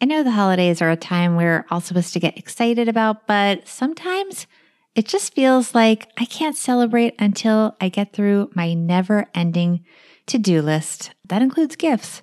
I 0.00 0.04
know 0.04 0.22
the 0.22 0.30
holidays 0.30 0.80
are 0.80 0.90
a 0.90 0.96
time 0.96 1.34
we're 1.34 1.66
all 1.70 1.80
supposed 1.80 2.12
to 2.12 2.20
get 2.20 2.38
excited 2.38 2.88
about, 2.88 3.26
but 3.26 3.66
sometimes 3.66 4.46
it 4.94 5.06
just 5.06 5.34
feels 5.34 5.74
like 5.74 6.08
I 6.16 6.24
can't 6.24 6.56
celebrate 6.56 7.14
until 7.18 7.76
I 7.80 7.88
get 7.88 8.12
through 8.12 8.50
my 8.54 8.74
never 8.74 9.26
ending 9.34 9.84
to 10.26 10.38
do 10.38 10.62
list. 10.62 11.10
That 11.28 11.42
includes 11.42 11.74
gifts. 11.74 12.22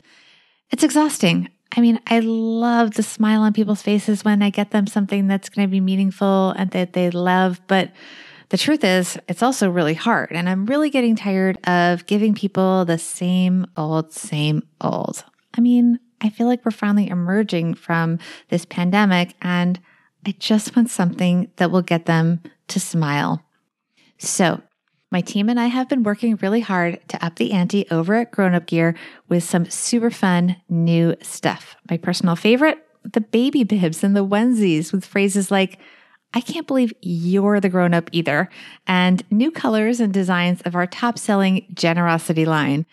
It's 0.72 0.84
exhausting. 0.84 1.50
I 1.76 1.82
mean, 1.82 2.00
I 2.08 2.20
love 2.20 2.92
the 2.92 3.04
smile 3.04 3.42
on 3.42 3.52
people's 3.52 3.82
faces 3.82 4.24
when 4.24 4.42
I 4.42 4.50
get 4.50 4.72
them 4.72 4.88
something 4.88 5.28
that's 5.28 5.50
going 5.50 5.68
to 5.68 5.72
be 5.72 5.82
meaningful 5.82 6.52
and 6.52 6.72
that 6.72 6.94
they 6.94 7.10
love, 7.12 7.60
but 7.68 7.92
the 8.50 8.58
truth 8.58 8.84
is, 8.84 9.18
it's 9.28 9.44
also 9.44 9.70
really 9.70 9.96
hard. 9.96 10.32
And 10.32 10.48
I'm 10.48 10.66
really 10.66 10.90
getting 10.90 11.16
tired 11.16 11.58
of 11.68 12.06
giving 12.06 12.36
people 12.36 12.86
the 12.86 12.98
same 12.98 13.66
old, 13.76 14.14
same 14.14 14.64
old. 14.80 15.26
I 15.58 15.62
mean, 15.62 16.00
I 16.26 16.30
feel 16.30 16.48
like 16.48 16.66
we're 16.66 16.72
finally 16.72 17.08
emerging 17.08 17.76
from 17.76 18.18
this 18.50 18.66
pandemic, 18.66 19.36
and 19.44 19.80
I 20.26 20.32
just 20.40 20.76
want 20.76 20.90
something 20.90 21.52
that 21.58 21.70
will 21.70 21.84
get 21.84 22.08
them 22.08 22.42
to 22.70 22.80
smile. 22.80 23.44
So, 24.18 24.60
my 25.12 25.22
team 25.22 25.50
and 25.50 25.60
I 25.60 25.68
have 25.68 25.88
been 25.88 26.02
working 26.02 26.36
really 26.38 26.62
hard 26.62 27.00
to 27.10 27.24
up 27.24 27.36
the 27.36 27.52
ante 27.52 27.86
over 27.92 28.16
at 28.16 28.32
Grown 28.32 28.56
Up 28.56 28.66
Gear 28.66 28.96
with 29.30 29.44
some 29.44 29.70
super 29.70 30.10
fun 30.10 30.56
new 30.68 31.16
stuff. 31.22 31.76
My 31.92 31.98
personal 31.98 32.36
favorite, 32.36 32.80
the 33.04 33.22
baby 33.22 33.64
bibs 33.64 34.04
and 34.04 34.16
the 34.16 34.26
onesies 34.26 34.92
with 34.92 35.06
phrases 35.06 35.52
like, 35.52 35.78
I 36.34 36.42
can't 36.42 36.66
believe 36.66 36.92
you're 37.02 37.60
the 37.60 37.70
grown 37.70 37.94
up 37.94 38.10
either, 38.12 38.50
and 38.88 39.24
new 39.30 39.52
colors 39.52 40.00
and 40.00 40.12
designs 40.12 40.62
of 40.64 40.76
our 40.76 40.88
top 40.88 41.20
selling 41.20 41.68
generosity 41.76 42.46
line. 42.46 42.88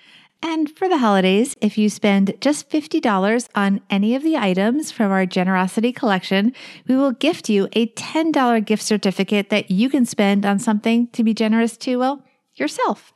And 0.44 0.68
for 0.76 0.88
the 0.88 0.98
holidays, 0.98 1.54
if 1.60 1.78
you 1.78 1.88
spend 1.88 2.34
just 2.40 2.68
$50 2.68 3.48
on 3.54 3.80
any 3.88 4.16
of 4.16 4.24
the 4.24 4.36
items 4.36 4.90
from 4.90 5.12
our 5.12 5.24
generosity 5.24 5.92
collection, 5.92 6.52
we 6.88 6.96
will 6.96 7.12
gift 7.12 7.48
you 7.48 7.68
a 7.74 7.86
$10 7.86 8.64
gift 8.66 8.82
certificate 8.82 9.50
that 9.50 9.70
you 9.70 9.88
can 9.88 10.04
spend 10.04 10.44
on 10.44 10.58
something 10.58 11.06
to 11.08 11.22
be 11.22 11.32
generous 11.32 11.76
to, 11.78 11.96
well, 11.96 12.24
yourself. 12.56 13.12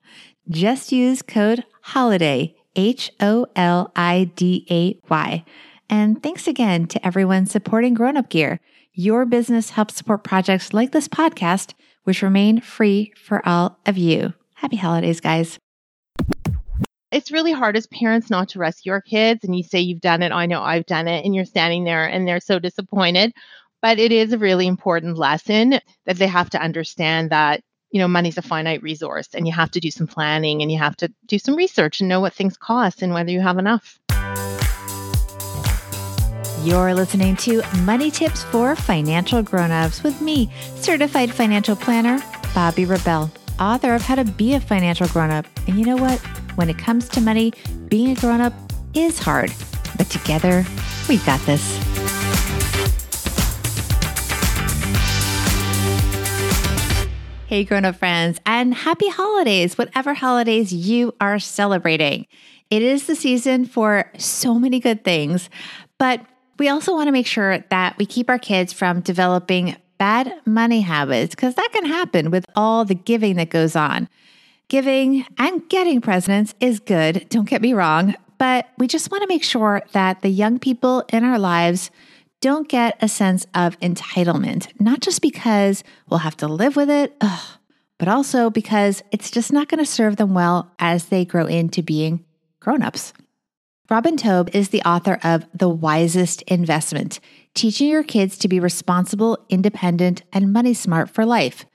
Just 0.49 0.93
use 0.93 1.21
code 1.21 1.65
HOLIDAY, 1.87 2.55
H 2.77 3.11
O 3.19 3.47
L 3.57 3.91
I 3.97 4.31
D 4.37 4.65
A 4.71 4.97
Y. 5.11 5.45
And 5.91 6.23
thanks 6.23 6.47
again 6.47 6.87
to 6.87 7.05
everyone 7.05 7.47
supporting 7.47 7.95
Grown 7.95 8.17
Up 8.17 8.29
Gear. 8.29 8.61
Your 8.93 9.27
business 9.27 9.71
helps 9.71 9.97
support 9.97 10.23
projects 10.23 10.73
like 10.73 10.93
this 10.93 11.09
podcast, 11.09 11.75
which 12.05 12.23
remain 12.23 12.61
free 12.61 13.13
for 13.17 13.47
all 13.47 13.81
of 13.85 13.99
you. 13.99 14.35
Happy 14.55 14.77
holidays, 14.77 15.21
guys 15.21 15.59
it's 17.13 17.31
really 17.31 17.53
hard 17.53 17.77
as 17.77 17.87
parents 17.87 18.31
not 18.31 18.49
to 18.51 18.59
rescue 18.59 18.93
your 18.93 19.01
kids 19.01 19.45
and 19.45 19.57
you 19.57 19.63
say 19.63 19.81
you've 19.81 20.01
done 20.01 20.23
it, 20.23 20.33
I 20.33 20.47
know 20.47 20.63
I've 20.63 20.87
done 20.87 21.07
it, 21.07 21.25
and 21.25 21.35
you're 21.35 21.45
standing 21.45 21.85
there 21.85 22.05
and 22.07 22.27
they're 22.27 22.41
so 22.41 22.59
disappointed. 22.59 23.33
But 23.83 23.99
it 23.99 24.11
is 24.11 24.33
a 24.33 24.39
really 24.39 24.67
important 24.67 25.17
lesson 25.17 25.79
that 26.07 26.17
they 26.17 26.27
have 26.27 26.51
to 26.51 26.61
understand 26.61 27.31
that, 27.31 27.63
you 27.91 28.01
know, 28.01 28.09
money's 28.09 28.39
a 28.39 28.43
finite 28.43 28.83
resource 28.83 29.29
and 29.35 29.47
you 29.47 29.53
have 29.53 29.71
to 29.73 29.81
do 29.81 29.91
some 29.91 30.07
planning 30.07 30.63
and 30.63 30.73
you 30.73 30.79
have 30.79 30.97
to 30.97 31.13
do 31.27 31.39
some 31.39 31.55
research 31.55 32.01
and 32.01 32.09
know 32.09 32.21
what 32.21 32.33
things 32.33 32.57
cost 32.57 33.03
and 33.03 33.13
whether 33.15 33.31
you 33.31 33.41
have 33.41 33.59
enough. 33.59 34.01
You're 36.65 36.95
listening 36.95 37.37
to 37.37 37.63
Money 37.83 38.11
Tips 38.11 38.43
for 38.45 38.75
Financial 38.75 39.43
Grown-ups 39.43 40.03
with 40.03 40.21
me, 40.21 40.51
certified 40.75 41.31
financial 41.31 41.77
planner, 41.77 42.19
Bobbi 42.55 42.89
Rebell, 42.89 43.31
author 43.61 43.95
of 43.95 44.03
How 44.03 44.17
to 44.17 44.25
Be 44.25 44.55
a 44.55 44.61
Financial 44.61 45.07
Grown-up. 45.07 45.47
And 45.69 45.79
you 45.79 45.85
know 45.85 45.97
what? 45.97 46.21
When 46.57 46.69
it 46.69 46.79
comes 46.79 47.09
to 47.11 47.21
money, 47.21 47.53
being 47.89 48.11
a 48.11 48.21
grown 48.21 48.41
up 48.41 48.53
is 48.95 49.19
hard, 49.19 49.53
but 49.97 50.11
together, 50.11 50.65
we 51.09 51.19
got 51.19 51.41
this. 51.43 51.79
Hey, 57.47 57.63
grown 57.63 57.85
up 57.85 57.97
friends, 57.97 58.41
and 58.45 58.75
happy 58.75 59.09
holidays, 59.09 59.79
whatever 59.79 60.15
holidays 60.15 60.73
you 60.73 61.15
are 61.21 61.39
celebrating. 61.39 62.27
It 62.71 62.83
is 62.83 63.07
the 63.07 63.15
season 63.15 63.67
for 63.67 64.11
so 64.19 64.59
many 64.59 64.81
good 64.81 65.05
things, 65.05 65.49
but 65.99 66.21
we 66.59 66.69
also 66.69 66.95
want 66.95 67.07
to 67.07 67.13
make 67.13 67.27
sure 67.27 67.59
that 67.71 67.97
we 67.99 68.07
keep 68.07 68.29
our 68.29 68.39
kids 68.39 68.73
from 68.73 69.01
developing 69.01 69.77
bad 69.99 70.35
money 70.45 70.81
habits 70.81 71.35
because 71.35 71.55
that 71.55 71.71
can 71.73 71.85
happen 71.85 72.31
with 72.31 72.45
all 72.57 72.85
the 72.85 72.95
giving 72.95 73.37
that 73.37 73.51
goes 73.51 73.77
on. 73.77 74.09
Giving 74.69 75.25
and 75.39 75.69
getting 75.69 76.01
presents 76.01 76.53
is 76.59 76.81
good, 76.81 77.29
don't 77.29 77.49
get 77.49 77.63
me 77.63 77.73
wrong, 77.73 78.17
but 78.37 78.67
we 78.79 78.89
just 78.89 79.13
want 79.13 79.23
to 79.23 79.29
make 79.29 79.45
sure 79.45 79.83
that 79.93 80.23
the 80.23 80.29
young 80.29 80.59
people 80.59 81.05
in 81.13 81.23
our 81.23 81.39
lives 81.39 81.93
don't 82.41 82.69
get 82.69 82.97
a 83.01 83.07
sense 83.09 83.47
of 83.55 83.79
entitlement, 83.79 84.69
not 84.81 84.99
just 84.99 85.23
because 85.23 85.85
we'll 86.09 86.19
have 86.19 86.37
to 86.39 86.49
live 86.49 86.75
with 86.75 86.91
it, 86.91 87.15
ugh, 87.21 87.59
but 87.97 88.09
also 88.09 88.51
because 88.51 89.05
it's 89.13 89.31
just 89.31 89.53
not 89.53 89.69
going 89.69 89.79
to 89.79 89.87
serve 89.89 90.17
them 90.17 90.35
well 90.35 90.69
as 90.81 91.07
they 91.07 91.25
grow 91.25 91.47
into 91.47 91.81
being 91.81 92.25
grown-ups. 92.59 93.13
Robin 93.89 94.17
Taub 94.17 94.53
is 94.53 94.71
the 94.71 94.83
author 94.83 95.21
of 95.23 95.47
The 95.55 95.69
Wisest 95.69 96.43
Investment, 96.43 97.21
teaching 97.55 97.89
your 97.89 98.03
kids 98.03 98.37
to 98.39 98.49
be 98.49 98.59
responsible, 98.59 99.39
independent, 99.49 100.25
and 100.33 100.53
money 100.53 100.75
smart 100.75 101.09
for 101.09 101.25
life. 101.25 101.67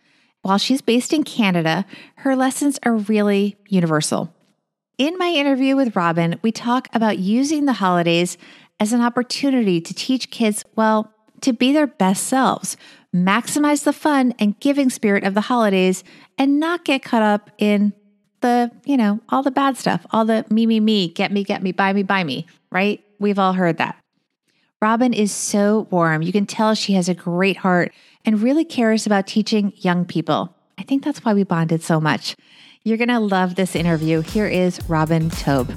While 0.41 0.57
she's 0.57 0.81
based 0.81 1.13
in 1.13 1.23
Canada, 1.23 1.85
her 2.17 2.35
lessons 2.35 2.79
are 2.83 2.95
really 2.95 3.57
universal. 3.67 4.33
In 4.97 5.17
my 5.17 5.29
interview 5.29 5.75
with 5.75 5.95
Robin, 5.95 6.39
we 6.41 6.51
talk 6.51 6.87
about 6.93 7.19
using 7.19 7.65
the 7.65 7.73
holidays 7.73 8.37
as 8.79 8.93
an 8.93 9.01
opportunity 9.01 9.79
to 9.79 9.93
teach 9.93 10.31
kids, 10.31 10.63
well, 10.75 11.13
to 11.41 11.53
be 11.53 11.71
their 11.71 11.87
best 11.87 12.27
selves, 12.27 12.77
maximize 13.15 13.83
the 13.83 13.93
fun 13.93 14.33
and 14.39 14.59
giving 14.59 14.89
spirit 14.89 15.23
of 15.23 15.33
the 15.33 15.41
holidays, 15.41 16.03
and 16.37 16.59
not 16.59 16.85
get 16.85 17.03
caught 17.03 17.23
up 17.23 17.51
in 17.57 17.93
the, 18.41 18.71
you 18.85 18.97
know, 18.97 19.19
all 19.29 19.43
the 19.43 19.51
bad 19.51 19.77
stuff, 19.77 20.05
all 20.11 20.25
the 20.25 20.45
me, 20.49 20.65
me, 20.65 20.79
me, 20.79 21.07
get 21.07 21.31
me, 21.31 21.43
get 21.43 21.61
me, 21.61 21.71
buy 21.71 21.93
me, 21.93 22.03
buy 22.03 22.23
me, 22.23 22.47
right? 22.71 23.03
We've 23.19 23.39
all 23.39 23.53
heard 23.53 23.77
that. 23.77 23.97
Robin 24.81 25.13
is 25.13 25.31
so 25.31 25.87
warm. 25.91 26.23
You 26.23 26.31
can 26.31 26.47
tell 26.47 26.73
she 26.73 26.93
has 26.93 27.07
a 27.07 27.13
great 27.13 27.57
heart 27.57 27.93
and 28.25 28.41
really 28.41 28.65
cares 28.65 29.05
about 29.05 29.27
teaching 29.27 29.73
young 29.77 30.05
people. 30.05 30.55
I 30.77 30.83
think 30.83 31.03
that's 31.03 31.23
why 31.23 31.33
we 31.33 31.43
bonded 31.43 31.83
so 31.83 31.99
much. 31.99 32.35
You're 32.83 32.97
going 32.97 33.09
to 33.09 33.19
love 33.19 33.55
this 33.55 33.75
interview. 33.75 34.21
Here 34.21 34.47
is 34.47 34.79
Robin 34.89 35.29
Taub. 35.29 35.69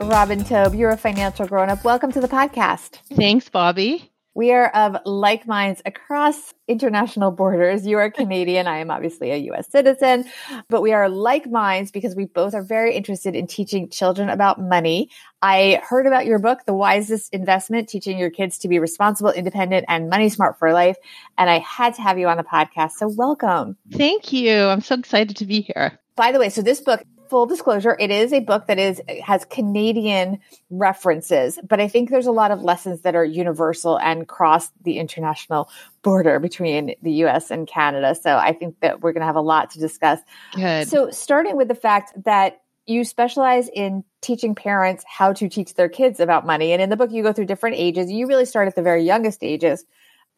Robin 0.00 0.40
Taub, 0.40 0.78
you're 0.78 0.90
a 0.90 0.96
financial 0.96 1.46
grown 1.46 1.70
up. 1.70 1.84
Welcome 1.84 2.12
to 2.12 2.20
the 2.20 2.28
podcast. 2.28 2.98
Thanks, 3.14 3.48
Bobbi. 3.48 4.08
We 4.34 4.50
are 4.52 4.68
of 4.70 4.96
like 5.04 5.46
minds 5.46 5.80
across 5.86 6.54
international 6.66 7.30
borders. 7.30 7.86
You 7.86 7.98
are 7.98 8.10
Canadian. 8.10 8.66
I 8.66 8.78
am 8.78 8.90
obviously 8.90 9.30
a 9.30 9.36
US 9.52 9.70
citizen, 9.70 10.24
but 10.68 10.82
we 10.82 10.92
are 10.92 11.08
like 11.08 11.48
minds 11.48 11.92
because 11.92 12.16
we 12.16 12.24
both 12.24 12.52
are 12.52 12.62
very 12.62 12.96
interested 12.96 13.36
in 13.36 13.46
teaching 13.46 13.88
children 13.88 14.28
about 14.28 14.60
money. 14.60 15.08
I 15.40 15.80
heard 15.88 16.06
about 16.06 16.26
your 16.26 16.40
book, 16.40 16.60
The 16.66 16.74
Wisest 16.74 17.32
Investment, 17.32 17.88
teaching 17.88 18.18
your 18.18 18.30
kids 18.30 18.58
to 18.58 18.68
be 18.68 18.80
responsible, 18.80 19.30
independent, 19.30 19.84
and 19.88 20.08
money 20.08 20.28
smart 20.28 20.58
for 20.58 20.72
life. 20.72 20.96
And 21.38 21.48
I 21.48 21.60
had 21.60 21.94
to 21.94 22.02
have 22.02 22.18
you 22.18 22.26
on 22.26 22.36
the 22.36 22.42
podcast. 22.44 22.92
So 22.92 23.08
welcome. 23.08 23.76
Thank 23.92 24.32
you. 24.32 24.52
I'm 24.52 24.80
so 24.80 24.96
excited 24.96 25.36
to 25.36 25.46
be 25.46 25.60
here. 25.60 26.00
By 26.16 26.32
the 26.32 26.38
way, 26.38 26.48
so 26.48 26.62
this 26.62 26.80
book 26.80 27.04
full 27.28 27.46
disclosure, 27.46 27.96
it 27.98 28.10
is 28.10 28.32
a 28.32 28.40
book 28.40 28.66
that 28.66 28.78
is 28.78 29.00
has 29.22 29.44
Canadian 29.44 30.40
references, 30.70 31.58
but 31.66 31.80
I 31.80 31.88
think 31.88 32.10
there's 32.10 32.26
a 32.26 32.32
lot 32.32 32.50
of 32.50 32.62
lessons 32.62 33.02
that 33.02 33.14
are 33.14 33.24
universal 33.24 33.98
and 33.98 34.26
cross 34.26 34.70
the 34.82 34.98
international 34.98 35.68
border 36.02 36.38
between 36.38 36.94
the 37.02 37.12
US 37.24 37.50
and 37.50 37.66
Canada. 37.66 38.14
So 38.14 38.36
I 38.36 38.52
think 38.52 38.80
that 38.80 39.00
we're 39.00 39.12
going 39.12 39.22
to 39.22 39.26
have 39.26 39.36
a 39.36 39.40
lot 39.40 39.70
to 39.70 39.80
discuss. 39.80 40.20
Good. 40.54 40.88
So 40.88 41.10
starting 41.10 41.56
with 41.56 41.68
the 41.68 41.74
fact 41.74 42.12
that 42.24 42.60
you 42.86 43.04
specialize 43.04 43.68
in 43.68 44.04
teaching 44.20 44.54
parents 44.54 45.04
how 45.06 45.32
to 45.32 45.48
teach 45.48 45.74
their 45.74 45.88
kids 45.88 46.20
about 46.20 46.44
money. 46.44 46.72
And 46.72 46.82
in 46.82 46.90
the 46.90 46.96
book, 46.96 47.12
you 47.12 47.22
go 47.22 47.32
through 47.32 47.46
different 47.46 47.76
ages. 47.76 48.10
You 48.10 48.26
really 48.26 48.44
start 48.44 48.68
at 48.68 48.76
the 48.76 48.82
very 48.82 49.04
youngest 49.04 49.42
ages 49.42 49.84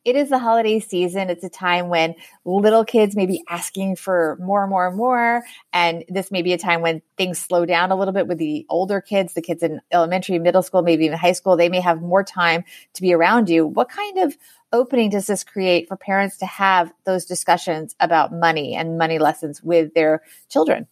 it 0.06 0.14
is 0.14 0.28
the 0.28 0.38
holiday 0.38 0.78
season. 0.78 1.30
It's 1.30 1.42
a 1.42 1.48
time 1.48 1.88
when 1.88 2.14
little 2.44 2.84
kids 2.84 3.16
may 3.16 3.26
be 3.26 3.42
asking 3.48 3.96
for 3.96 4.38
more 4.40 4.62
and 4.62 4.70
more 4.70 4.86
and 4.86 4.96
more. 4.96 5.42
And 5.72 6.04
this 6.08 6.30
may 6.30 6.42
be 6.42 6.52
a 6.52 6.58
time 6.58 6.80
when 6.80 7.02
things 7.18 7.40
slow 7.40 7.66
down 7.66 7.90
a 7.90 7.96
little 7.96 8.14
bit 8.14 8.28
with 8.28 8.38
the 8.38 8.64
older 8.68 9.00
kids, 9.00 9.34
the 9.34 9.42
kids 9.42 9.64
in 9.64 9.80
elementary, 9.90 10.38
middle 10.38 10.62
school, 10.62 10.82
maybe 10.82 11.06
even 11.06 11.18
high 11.18 11.32
school. 11.32 11.56
They 11.56 11.68
may 11.68 11.80
have 11.80 12.00
more 12.00 12.22
time 12.22 12.62
to 12.94 13.02
be 13.02 13.12
around 13.12 13.50
you. 13.50 13.66
What 13.66 13.88
kind 13.88 14.18
of 14.18 14.38
opening 14.72 15.10
does 15.10 15.26
this 15.26 15.42
create 15.42 15.88
for 15.88 15.96
parents 15.96 16.36
to 16.36 16.46
have 16.46 16.92
those 17.04 17.24
discussions 17.24 17.96
about 17.98 18.32
money 18.32 18.76
and 18.76 18.96
money 18.96 19.18
lessons 19.18 19.60
with 19.60 19.92
their 19.94 20.22
children? 20.48 20.86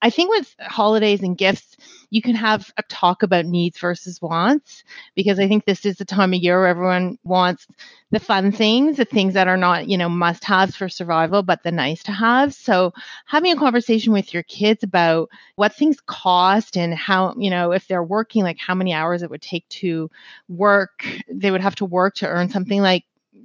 I 0.00 0.10
think 0.10 0.30
with 0.30 0.54
holidays 0.60 1.22
and 1.22 1.36
gifts, 1.36 1.76
you 2.10 2.22
can 2.22 2.36
have 2.36 2.72
a 2.76 2.82
talk 2.84 3.22
about 3.22 3.46
needs 3.46 3.78
versus 3.78 4.22
wants 4.22 4.84
because 5.16 5.40
I 5.40 5.48
think 5.48 5.64
this 5.64 5.84
is 5.84 5.96
the 5.96 6.04
time 6.04 6.32
of 6.32 6.40
year 6.40 6.58
where 6.60 6.68
everyone 6.68 7.18
wants 7.24 7.66
the 8.10 8.20
fun 8.20 8.52
things, 8.52 8.96
the 8.96 9.04
things 9.04 9.34
that 9.34 9.48
are 9.48 9.56
not, 9.56 9.88
you 9.88 9.98
know, 9.98 10.08
must 10.08 10.44
haves 10.44 10.76
for 10.76 10.88
survival, 10.88 11.42
but 11.42 11.62
the 11.62 11.72
nice 11.72 12.04
to 12.04 12.12
have. 12.12 12.54
So 12.54 12.92
having 13.26 13.52
a 13.52 13.56
conversation 13.56 14.12
with 14.12 14.32
your 14.32 14.44
kids 14.44 14.84
about 14.84 15.30
what 15.56 15.74
things 15.74 16.00
cost 16.06 16.76
and 16.76 16.94
how, 16.94 17.34
you 17.36 17.50
know, 17.50 17.72
if 17.72 17.88
they're 17.88 18.02
working, 18.02 18.44
like 18.44 18.58
how 18.58 18.76
many 18.76 18.92
hours 18.92 19.22
it 19.22 19.30
would 19.30 19.42
take 19.42 19.68
to 19.68 20.10
work, 20.48 21.04
they 21.28 21.50
would 21.50 21.60
have 21.60 21.74
to 21.76 21.84
work 21.84 22.14
to 22.16 22.28
earn 22.28 22.50
something 22.50 22.80
like 22.80 23.04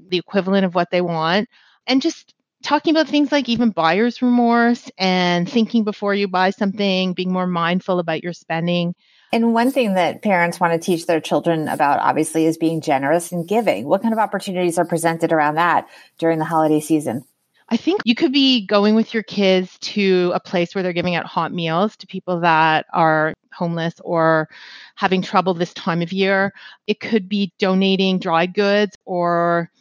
the 0.10 0.18
equivalent 0.18 0.66
of 0.66 0.76
what 0.76 0.92
they 0.92 1.02
want. 1.02 1.50
And 1.88 2.02
just 2.02 2.34
talking 2.64 2.96
about 2.96 3.08
things 3.08 3.32
like 3.32 3.50
even 3.50 3.70
buyer's 3.70 4.22
remorse 4.22 4.90
and 4.98 5.50
thinking 5.50 5.84
before 5.84 6.16
you 6.16 6.28
buy 6.28 6.50
something, 6.50 7.14
being 7.14 7.32
more 7.32 7.48
mindful 7.48 8.00
about 8.00 8.24
your 8.24 8.34
spending. 8.34 8.96
And 9.32 9.54
one 9.54 9.72
thing 9.72 9.96
that 9.96 10.22
parents 10.22 10.60
want 10.60 10.74
to 10.74 10.84
teach 10.84 11.06
their 11.06 11.20
children 11.20 11.68
about, 11.68 12.00
obviously, 12.00 12.46
is 12.46 12.58
being 12.58 12.82
generous 12.82 13.32
and 13.32 13.48
giving. 13.48 13.86
What 13.86 14.02
kind 14.02 14.14
of 14.14 14.20
opportunities 14.20 14.78
are 14.78 14.86
presented 14.86 15.32
around 15.32 15.56
that 15.56 15.88
during 16.20 16.40
the 16.40 16.46
holiday 16.46 16.80
season? 16.80 17.26
I 17.70 17.78
think 17.78 18.02
you 18.06 18.14
could 18.14 18.32
be 18.32 18.66
going 18.68 18.94
with 18.94 19.14
your 19.14 19.24
kids 19.24 19.78
to 19.80 20.32
a 20.36 20.40
place 20.40 20.76
where 20.76 20.84
they're 20.84 20.94
giving 20.94 21.16
out 21.16 21.26
hot 21.26 21.52
meals 21.52 21.98
to 21.98 22.08
people 22.08 22.42
that 22.42 22.86
are 22.94 23.34
homeless 23.52 23.96
or 24.04 24.50
having 24.96 25.22
trouble 25.22 25.54
this 25.56 25.74
time 25.74 26.02
of 26.02 26.14
year. 26.14 26.54
It 26.86 27.00
could 27.00 27.28
be 27.28 27.52
donating 27.58 28.20
dry 28.20 28.46
goods 28.46 28.96
or 29.06 29.72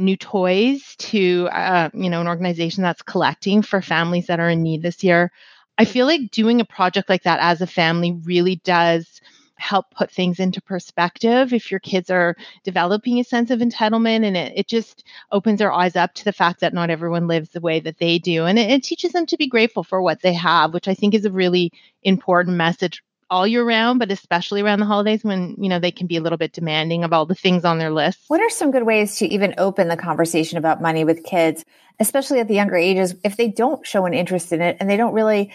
new 0.00 0.16
toys 0.16 0.96
to 0.98 1.48
uh, 1.52 1.90
you 1.94 2.10
know 2.10 2.20
an 2.20 2.28
organization 2.28 2.82
that's 2.82 3.02
collecting 3.02 3.62
for 3.62 3.82
families 3.82 4.26
that 4.26 4.40
are 4.40 4.50
in 4.50 4.62
need 4.62 4.82
this 4.82 5.04
year. 5.04 5.30
I 5.78 5.84
feel 5.84 6.06
like 6.06 6.30
doing 6.30 6.60
a 6.60 6.64
project 6.64 7.08
like 7.08 7.22
that 7.22 7.40
as 7.40 7.60
a 7.60 7.66
family 7.66 8.12
really 8.24 8.56
does 8.64 9.20
help 9.56 9.90
put 9.90 10.10
things 10.10 10.40
into 10.40 10.60
perspective. 10.62 11.52
If 11.52 11.70
your 11.70 11.80
kids 11.80 12.10
are 12.10 12.34
developing 12.64 13.20
a 13.20 13.24
sense 13.24 13.50
of 13.50 13.60
entitlement 13.60 14.24
and 14.24 14.36
it, 14.36 14.52
it 14.56 14.68
just 14.68 15.04
opens 15.32 15.58
their 15.58 15.72
eyes 15.72 15.96
up 15.96 16.14
to 16.14 16.24
the 16.24 16.32
fact 16.32 16.60
that 16.60 16.74
not 16.74 16.90
everyone 16.90 17.28
lives 17.28 17.50
the 17.50 17.60
way 17.60 17.78
that 17.80 17.98
they 17.98 18.18
do 18.18 18.46
and 18.46 18.58
it, 18.58 18.70
it 18.70 18.82
teaches 18.82 19.12
them 19.12 19.26
to 19.26 19.36
be 19.36 19.46
grateful 19.46 19.84
for 19.84 20.00
what 20.02 20.22
they 20.22 20.32
have 20.32 20.72
which 20.72 20.88
i 20.88 20.94
think 20.94 21.14
is 21.14 21.24
a 21.26 21.30
really 21.30 21.70
important 22.02 22.56
message 22.56 23.02
all 23.30 23.46
year 23.46 23.64
round, 23.64 23.98
but 23.98 24.10
especially 24.10 24.60
around 24.60 24.80
the 24.80 24.86
holidays 24.86 25.22
when, 25.22 25.54
you 25.58 25.68
know, 25.68 25.78
they 25.78 25.92
can 25.92 26.06
be 26.06 26.16
a 26.16 26.20
little 26.20 26.38
bit 26.38 26.52
demanding 26.52 27.04
of 27.04 27.12
all 27.12 27.26
the 27.26 27.34
things 27.34 27.64
on 27.64 27.78
their 27.78 27.90
list. 27.90 28.18
What 28.28 28.40
are 28.40 28.50
some 28.50 28.70
good 28.70 28.84
ways 28.84 29.16
to 29.16 29.26
even 29.26 29.54
open 29.56 29.88
the 29.88 29.96
conversation 29.96 30.58
about 30.58 30.82
money 30.82 31.04
with 31.04 31.24
kids, 31.24 31.64
especially 32.00 32.40
at 32.40 32.48
the 32.48 32.54
younger 32.54 32.76
ages, 32.76 33.14
if 33.24 33.36
they 33.36 33.48
don't 33.48 33.86
show 33.86 34.04
an 34.04 34.14
interest 34.14 34.52
in 34.52 34.60
it 34.60 34.76
and 34.80 34.90
they 34.90 34.96
don't 34.96 35.14
really 35.14 35.52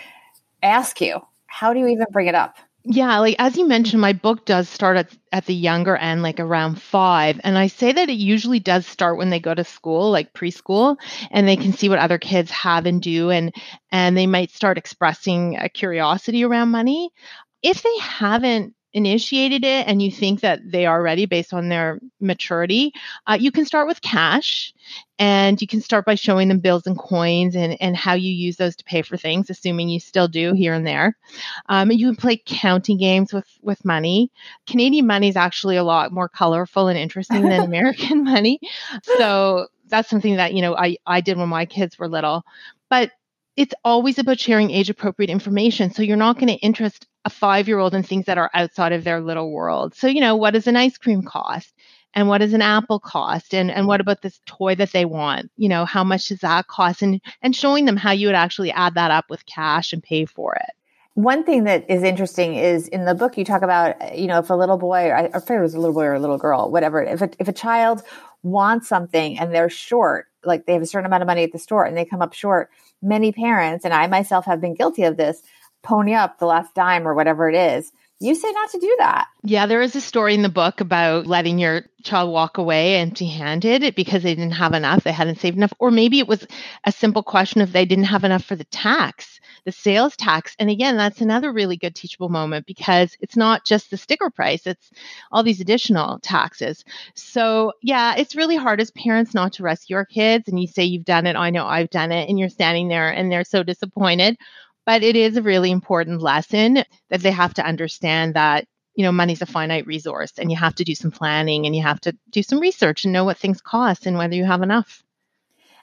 ask 0.63 1.01
you? 1.01 1.19
How 1.48 1.74
do 1.74 1.80
you 1.80 1.88
even 1.88 2.06
bring 2.12 2.27
it 2.27 2.36
up? 2.36 2.57
Yeah, 2.88 3.18
like 3.18 3.36
as 3.39 3.57
you 3.57 3.68
mentioned, 3.68 4.00
my 4.00 4.13
book 4.13 4.45
does 4.45 4.69
start 4.69 4.95
at, 4.98 5.10
at 5.31 5.48
the 5.48 5.56
younger 5.56 5.98
end, 5.98 6.21
like 6.21 6.39
around 6.39 6.80
five. 6.80 7.42
And 7.44 7.57
I 7.57 7.66
say 7.66 7.92
that 7.92 8.10
it 8.10 8.18
usually 8.18 8.60
does 8.60 8.86
start 8.86 9.18
when 9.18 9.31
they 9.31 9.39
go 9.39 9.56
to 9.56 9.63
school, 9.63 10.12
like 10.12 10.33
preschool, 10.33 10.98
and 11.31 11.48
they 11.48 11.56
can 11.56 11.74
see 11.74 11.89
what 11.89 11.98
other 11.98 12.19
kids 12.19 12.51
have 12.51 12.86
and 12.86 13.01
do 13.01 13.31
and 13.31 13.56
and 13.92 14.16
they 14.16 14.28
might 14.28 14.51
start 14.51 14.78
expressing 14.78 15.57
a 15.57 15.68
curiosity 15.68 16.44
around 16.44 16.69
money 16.69 17.10
if 17.65 17.81
they 17.81 17.97
haven't 17.97 18.75
initiated 18.94 19.65
it 19.65 19.88
and 19.88 20.01
you 20.01 20.12
think 20.12 20.39
that 20.41 20.62
they 20.63 20.85
are 20.85 21.01
ready 21.01 21.25
based 21.25 21.51
on 21.51 21.67
their 21.67 22.00
maturity, 22.21 22.94
uh, 23.27 23.35
you 23.38 23.51
can 23.51 23.65
start 23.65 23.88
with 23.88 24.01
cash 24.01 24.71
and 25.17 25.59
you 25.59 25.67
can 25.67 25.81
start 25.81 26.06
by 26.06 26.13
showing 26.13 26.47
them 26.47 26.59
bills 26.59 26.85
and 26.85 26.97
coins 26.97 27.56
and, 27.56 27.75
and 27.81 27.97
how 27.97 28.13
you 28.13 28.31
use 28.31 28.56
those 28.56 28.75
to 28.75 28.83
pay 28.83 29.01
for 29.01 29.17
things, 29.17 29.50
assuming 29.50 29.89
you 29.89 30.00
still 30.00 30.27
do 30.27 30.53
here 30.53 30.75
and 30.75 30.85
there. 30.85 31.17
Um, 31.67 31.91
you 31.91 32.06
can 32.07 32.15
play 32.15 32.41
counting 32.45 33.00
games 33.00 33.33
with, 33.33 33.47
with 33.63 33.83
money. 33.83 34.31
Canadian 34.68 35.07
money 35.07 35.27
is 35.27 35.35
actually 35.35 35.75
a 35.75 35.83
lot 35.83 36.13
more 36.13 36.29
colorful 36.29 36.88
and 36.88 37.00
interesting 37.00 37.41
than 37.41 37.61
American 37.65 38.23
money. 38.23 38.59
So 39.18 39.68
that's 39.88 40.09
something 40.09 40.35
that, 40.35 40.53
you 40.53 40.61
know, 40.61 40.77
I, 40.77 40.97
I 41.07 41.19
did 41.19 41.38
when 41.38 41.50
my 41.50 41.65
kids 41.65 41.97
were 41.97 42.07
little. 42.07 42.44
But 42.91 43.11
it's 43.57 43.73
always 43.83 44.19
about 44.19 44.39
sharing 44.39 44.69
age 44.69 44.89
appropriate 44.89 45.31
information. 45.31 45.91
So 45.91 46.03
you're 46.03 46.15
not 46.15 46.35
going 46.35 46.47
to 46.47 46.53
interest 46.53 47.07
a 47.25 47.30
five 47.30 47.68
year 47.68 47.80
old 47.80 47.94
and 47.94 48.07
things 48.07 48.25
that 48.25 48.38
are 48.38 48.51
outside 48.54 48.94
of 48.94 49.04
their 49.04 49.19
little 49.19 49.51
world. 49.51 49.95
So, 49.95 50.07
you 50.07 50.22
know, 50.22 50.36
what 50.36 50.51
does 50.51 50.68
an 50.68 50.77
ice 50.77 50.98
cream 50.98 51.24
cost? 51.24 51.74
And 52.13 52.30
what 52.30 52.38
does 52.38 52.54
an 52.54 52.62
apple 52.62 53.00
cost? 53.00 53.54
And, 53.54 53.69
and 53.69 53.88
what 53.88 54.00
about 54.00 54.22
this 54.22 54.39
toy 54.45 54.75
that 54.75 54.94
they 54.94 55.04
want? 55.04 55.51
You 55.57 55.68
know, 55.68 55.83
how 55.83 56.04
much 56.04 56.30
does 56.30 56.39
that 56.39 56.68
cost? 56.68 57.01
And, 57.01 57.19
and 57.42 57.54
showing 57.54 57.83
them 57.83 57.98
how 57.98 58.12
you 58.12 58.27
would 58.27 58.36
actually 58.36 58.72
add 58.72 58.94
that 58.94 59.12
up 59.12 59.25
with 59.30 59.45
cash 59.45 59.92
and 59.92 60.01
pay 60.01 60.25
for 60.25 60.56
it. 60.56 60.69
One 61.16 61.44
thing 61.44 61.63
that 61.63 61.89
is 61.89 62.04
interesting 62.04 62.56
is 62.56 62.88
in 62.89 63.06
the 63.06 63.16
book 63.16 63.38
you 63.38 63.44
talk 63.44 63.63
about, 63.63 64.18
you 64.18 64.28
know, 64.28 64.39
if 64.39 64.50
a 64.50 64.54
little 64.54 64.78
boy, 64.78 65.07
or 65.07 65.16
I 65.16 65.30
forget 65.30 65.57
it 65.57 65.62
was 65.62 65.74
a 65.74 65.80
little 65.80 65.94
boy 65.94 66.04
or 66.04 66.13
a 66.13 66.19
little 66.19 66.38
girl, 66.38 66.69
whatever, 66.69 67.01
if 67.01 67.21
a, 67.21 67.30
if 67.39 67.48
a 67.48 67.54
child 67.54 68.01
wants 68.44 68.88
something 68.88 69.39
and 69.39 69.54
they're 69.54 69.69
short, 69.69 70.28
like 70.44 70.66
they 70.66 70.74
have 70.74 70.81
a 70.81 70.86
certain 70.86 71.06
amount 71.06 71.24
of 71.24 71.28
money 71.28 71.44
at 71.44 71.51
the 71.51 71.60
store 71.60 71.86
and 71.86 71.98
they 71.98 72.06
come 72.06 72.21
up 72.21 72.33
short, 72.33 72.69
many 73.01 73.31
parents, 73.31 73.86
and 73.86 73.94
I 73.94 74.07
myself 74.07 74.45
have 74.45 74.62
been 74.62 74.74
guilty 74.74 75.04
of 75.04 75.18
this, 75.18 75.42
pony 75.85 76.13
up 76.13 76.39
the 76.39 76.45
last 76.45 76.73
dime 76.75 77.07
or 77.07 77.13
whatever 77.13 77.49
it 77.49 77.55
is. 77.55 77.91
You 78.21 78.33
say 78.33 78.49
not 78.51 78.69
to 78.71 78.79
do 78.79 78.95
that. 78.99 79.27
Yeah, 79.43 79.65
there 79.65 79.81
is 79.81 79.95
a 79.95 80.01
story 80.01 80.35
in 80.35 80.41
the 80.41 80.49
book 80.49 80.79
about 80.79 81.27
letting 81.27 81.59
your 81.59 81.85
child 82.01 82.31
walk 82.31 82.57
away 82.57 82.95
empty 82.95 83.27
handed 83.27 83.93
because 83.93 84.23
they 84.23 84.33
didn't 84.33 84.51
have 84.51 84.73
enough, 84.73 85.03
they 85.03 85.11
hadn't 85.11 85.39
saved 85.39 85.57
enough. 85.57 85.73
Or 85.79 85.91
maybe 85.91 86.19
it 86.19 86.27
was 86.27 86.47
a 86.85 86.93
simple 86.93 87.23
question 87.23 87.59
of 87.59 87.73
they 87.73 87.85
didn't 87.85 88.05
have 88.05 88.23
enough 88.23 88.45
for 88.45 88.55
the 88.55 88.63
tax, 88.63 89.41
the 89.65 89.73
sales 89.73 90.15
tax. 90.15 90.55
And 90.59 90.69
again, 90.69 90.95
that's 90.95 91.19
another 91.19 91.51
really 91.51 91.75
good 91.75 91.93
teachable 91.93 92.29
moment 92.29 92.65
because 92.65 93.17
it's 93.19 93.35
not 93.35 93.65
just 93.65 93.91
the 93.91 93.97
sticker 93.97 94.29
price, 94.29 94.65
it's 94.65 94.91
all 95.29 95.43
these 95.43 95.59
additional 95.59 96.19
taxes. 96.19 96.85
So, 97.15 97.73
yeah, 97.81 98.15
it's 98.17 98.35
really 98.35 98.55
hard 98.55 98.79
as 98.79 98.91
parents 98.91 99.33
not 99.33 99.53
to 99.53 99.63
rescue 99.63 99.97
your 99.97 100.05
kids. 100.05 100.47
And 100.47 100.57
you 100.57 100.67
say 100.67 100.85
you've 100.85 101.03
done 101.03 101.27
it, 101.27 101.35
I 101.35 101.49
know 101.49 101.65
I've 101.65 101.89
done 101.89 102.13
it, 102.13 102.29
and 102.29 102.39
you're 102.39 102.47
standing 102.47 102.87
there 102.87 103.09
and 103.09 103.29
they're 103.29 103.43
so 103.43 103.61
disappointed 103.61 104.37
but 104.85 105.03
it 105.03 105.15
is 105.15 105.37
a 105.37 105.41
really 105.41 105.71
important 105.71 106.21
lesson 106.21 106.83
that 107.09 107.21
they 107.21 107.31
have 107.31 107.53
to 107.55 107.65
understand 107.65 108.35
that, 108.35 108.67
you 108.95 109.03
know, 109.03 109.11
money's 109.11 109.41
a 109.41 109.45
finite 109.45 109.87
resource 109.87 110.33
and 110.37 110.51
you 110.51 110.57
have 110.57 110.75
to 110.75 110.83
do 110.83 110.95
some 110.95 111.11
planning 111.11 111.65
and 111.65 111.75
you 111.75 111.81
have 111.81 111.99
to 112.01 112.15
do 112.29 112.43
some 112.43 112.59
research 112.59 113.03
and 113.03 113.13
know 113.13 113.25
what 113.25 113.37
things 113.37 113.61
cost 113.61 114.05
and 114.05 114.17
whether 114.17 114.35
you 114.35 114.45
have 114.45 114.61
enough. 114.61 115.03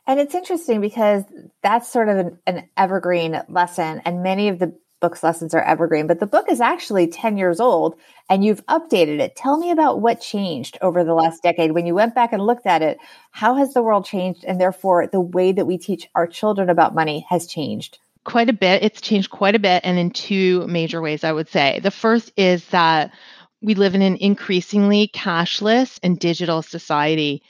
And 0.06 0.18
it's 0.18 0.34
interesting 0.34 0.80
because 0.80 1.22
that's 1.62 1.88
sort 1.88 2.08
of 2.08 2.16
an, 2.18 2.38
an 2.46 2.68
evergreen 2.76 3.40
lesson, 3.48 4.02
and 4.04 4.22
many 4.22 4.48
of 4.48 4.58
the 4.58 4.74
book's 5.00 5.22
lessons 5.22 5.52
are 5.52 5.62
evergreen, 5.62 6.06
but 6.06 6.20
the 6.20 6.26
book 6.26 6.46
is 6.48 6.60
actually 6.60 7.08
10 7.08 7.36
years 7.36 7.60
old 7.60 7.96
and 8.30 8.44
you've 8.44 8.64
updated 8.66 9.18
it. 9.18 9.34
Tell 9.34 9.58
me 9.58 9.72
about 9.72 10.00
what 10.00 10.20
changed 10.20 10.78
over 10.80 11.02
the 11.02 11.12
last 11.12 11.42
decade. 11.42 11.72
When 11.72 11.86
you 11.86 11.94
went 11.94 12.14
back 12.14 12.32
and 12.32 12.40
looked 12.40 12.66
at 12.66 12.82
it, 12.82 12.98
how 13.32 13.56
has 13.56 13.74
the 13.74 13.82
world 13.82 14.04
changed? 14.04 14.44
And 14.44 14.60
therefore, 14.60 15.08
the 15.08 15.20
way 15.20 15.50
that 15.52 15.66
we 15.66 15.76
teach 15.76 16.08
our 16.14 16.28
children 16.28 16.70
about 16.70 16.94
money 16.94 17.26
has 17.28 17.46
changed 17.48 17.98
quite 18.24 18.48
a 18.48 18.54
bit. 18.54 18.82
It's 18.82 19.00
changed 19.00 19.30
quite 19.30 19.54
a 19.54 19.60
bit, 19.60 19.82
and 19.84 19.98
in 19.98 20.10
two 20.10 20.66
major 20.66 21.00
ways, 21.00 21.24
I 21.24 21.32
would 21.32 21.48
say. 21.48 21.80
The 21.82 21.90
first 21.90 22.32
is 22.36 22.64
that 22.66 23.12
we 23.60 23.74
live 23.74 23.94
in 23.94 24.02
an 24.02 24.16
increasingly 24.16 25.08
cashless 25.08 25.98
and 26.02 26.18
digital 26.18 26.62
society. 26.62 27.42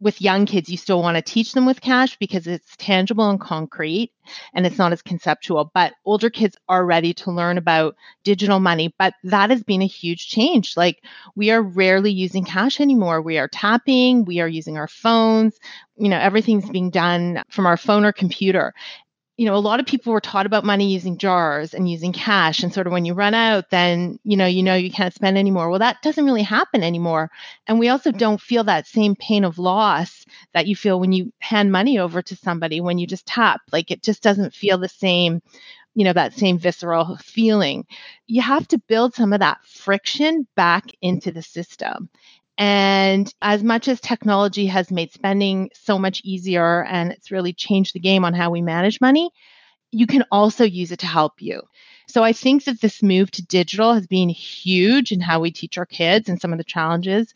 With 0.00 0.22
young 0.22 0.46
kids, 0.46 0.70
you 0.70 0.76
still 0.76 1.02
want 1.02 1.16
to 1.16 1.22
teach 1.22 1.52
them 1.54 1.66
with 1.66 1.80
cash 1.80 2.16
because 2.18 2.46
it's 2.46 2.76
tangible 2.76 3.28
and 3.28 3.40
concrete 3.40 4.12
and 4.54 4.64
it's 4.64 4.78
not 4.78 4.92
as 4.92 5.02
conceptual. 5.02 5.72
But 5.74 5.94
older 6.04 6.30
kids 6.30 6.56
are 6.68 6.86
ready 6.86 7.12
to 7.14 7.32
learn 7.32 7.58
about 7.58 7.96
digital 8.22 8.60
money. 8.60 8.94
But 8.96 9.14
that 9.24 9.50
has 9.50 9.64
been 9.64 9.82
a 9.82 9.88
huge 9.88 10.28
change. 10.28 10.76
Like 10.76 11.02
we 11.34 11.50
are 11.50 11.60
rarely 11.60 12.12
using 12.12 12.44
cash 12.44 12.80
anymore. 12.80 13.20
We 13.20 13.38
are 13.38 13.48
tapping, 13.48 14.24
we 14.24 14.38
are 14.38 14.46
using 14.46 14.78
our 14.78 14.86
phones. 14.86 15.58
You 15.96 16.08
know, 16.08 16.18
everything's 16.18 16.70
being 16.70 16.90
done 16.90 17.42
from 17.50 17.66
our 17.66 17.76
phone 17.76 18.04
or 18.04 18.12
computer 18.12 18.74
you 19.38 19.46
know, 19.46 19.54
a 19.54 19.58
lot 19.58 19.78
of 19.78 19.86
people 19.86 20.12
were 20.12 20.20
taught 20.20 20.46
about 20.46 20.64
money 20.64 20.92
using 20.92 21.16
jars 21.16 21.72
and 21.72 21.88
using 21.88 22.12
cash. 22.12 22.64
And 22.64 22.74
sort 22.74 22.88
of 22.88 22.92
when 22.92 23.04
you 23.04 23.14
run 23.14 23.34
out, 23.34 23.70
then, 23.70 24.18
you 24.24 24.36
know, 24.36 24.46
you 24.46 24.64
know, 24.64 24.74
you 24.74 24.90
can't 24.90 25.14
spend 25.14 25.38
anymore. 25.38 25.70
Well, 25.70 25.78
that 25.78 26.02
doesn't 26.02 26.24
really 26.24 26.42
happen 26.42 26.82
anymore. 26.82 27.30
And 27.68 27.78
we 27.78 27.88
also 27.88 28.10
don't 28.10 28.40
feel 28.40 28.64
that 28.64 28.88
same 28.88 29.14
pain 29.14 29.44
of 29.44 29.56
loss 29.60 30.26
that 30.54 30.66
you 30.66 30.74
feel 30.74 30.98
when 30.98 31.12
you 31.12 31.32
hand 31.38 31.70
money 31.70 32.00
over 32.00 32.20
to 32.20 32.34
somebody 32.34 32.80
when 32.80 32.98
you 32.98 33.06
just 33.06 33.26
tap. 33.26 33.60
Like 33.70 33.92
it 33.92 34.02
just 34.02 34.24
doesn't 34.24 34.54
feel 34.54 34.76
the 34.76 34.88
same, 34.88 35.40
you 35.94 36.04
know, 36.04 36.12
that 36.12 36.32
same 36.34 36.58
visceral 36.58 37.16
feeling. 37.18 37.86
You 38.26 38.42
have 38.42 38.66
to 38.68 38.78
build 38.88 39.14
some 39.14 39.32
of 39.32 39.38
that 39.38 39.58
friction 39.64 40.48
back 40.56 40.86
into 41.00 41.30
the 41.30 41.42
system. 41.42 42.08
And 42.58 43.32
as 43.40 43.62
much 43.62 43.88
as 43.88 44.00
technology 44.00 44.66
has 44.66 44.90
made 44.90 45.12
spending 45.12 45.70
so 45.74 45.98
much 45.98 46.20
easier 46.24 46.84
and 46.84 47.12
it's 47.12 47.30
really 47.30 47.52
changed 47.52 47.94
the 47.94 48.00
game 48.00 48.24
on 48.24 48.34
how 48.34 48.50
we 48.50 48.62
manage 48.62 49.00
money, 49.00 49.30
you 49.92 50.06
can 50.06 50.24
also 50.30 50.64
use 50.64 50.92
it 50.92 50.98
to 50.98 51.06
help 51.06 51.40
you. 51.40 51.62
So 52.08 52.24
I 52.24 52.32
think 52.32 52.64
that 52.64 52.80
this 52.80 53.02
move 53.02 53.30
to 53.32 53.46
digital 53.46 53.94
has 53.94 54.06
been 54.06 54.28
huge 54.28 55.12
in 55.12 55.20
how 55.20 55.40
we 55.40 55.50
teach 55.50 55.78
our 55.78 55.86
kids 55.86 56.28
and 56.28 56.40
some 56.40 56.52
of 56.52 56.58
the 56.58 56.64
challenges. 56.64 57.32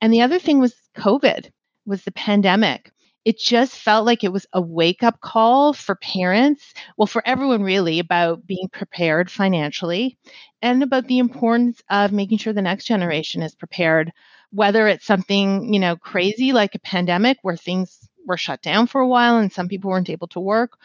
And 0.00 0.12
the 0.12 0.22
other 0.22 0.38
thing 0.38 0.60
was 0.60 0.74
COVID, 0.96 1.50
was 1.84 2.04
the 2.04 2.12
pandemic. 2.12 2.92
it 3.24 3.38
just 3.38 3.76
felt 3.76 4.06
like 4.06 4.24
it 4.24 4.32
was 4.32 4.46
a 4.52 4.60
wake 4.60 5.02
up 5.02 5.20
call 5.20 5.72
for 5.72 5.94
parents, 5.96 6.72
well, 6.96 7.06
for 7.06 7.22
everyone 7.26 7.62
really, 7.62 7.98
about 7.98 8.46
being 8.46 8.68
prepared 8.72 9.30
financially 9.30 10.18
and 10.62 10.82
about 10.82 11.06
the 11.06 11.18
importance 11.18 11.82
of 11.90 12.12
making 12.12 12.38
sure 12.38 12.52
the 12.52 12.62
next 12.62 12.86
generation 12.86 13.42
is 13.42 13.54
prepared, 13.54 14.10
whether 14.50 14.88
it's 14.88 15.06
something, 15.06 15.72
you 15.72 15.80
know, 15.80 15.96
crazy 15.96 16.52
like 16.52 16.74
a 16.74 16.80
pandemic 16.80 17.38
where 17.42 17.56
things 17.56 17.98
were 18.26 18.36
shut 18.36 18.62
down 18.62 18.86
for 18.86 19.00
a 19.00 19.08
while 19.08 19.38
and 19.38 19.52
some 19.52 19.68
people 19.68 19.90
weren't 19.90 20.10
able 20.10 20.28
to 20.28 20.40
work, 20.40 20.78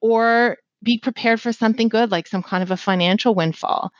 or 0.00 0.56
be 0.82 0.98
prepared 0.98 1.40
for 1.40 1.52
something 1.52 1.88
good 1.88 2.10
like 2.10 2.26
some 2.26 2.42
kind 2.42 2.62
of 2.62 2.70
a 2.70 2.76
financial 2.76 3.34
windfall 3.34 3.92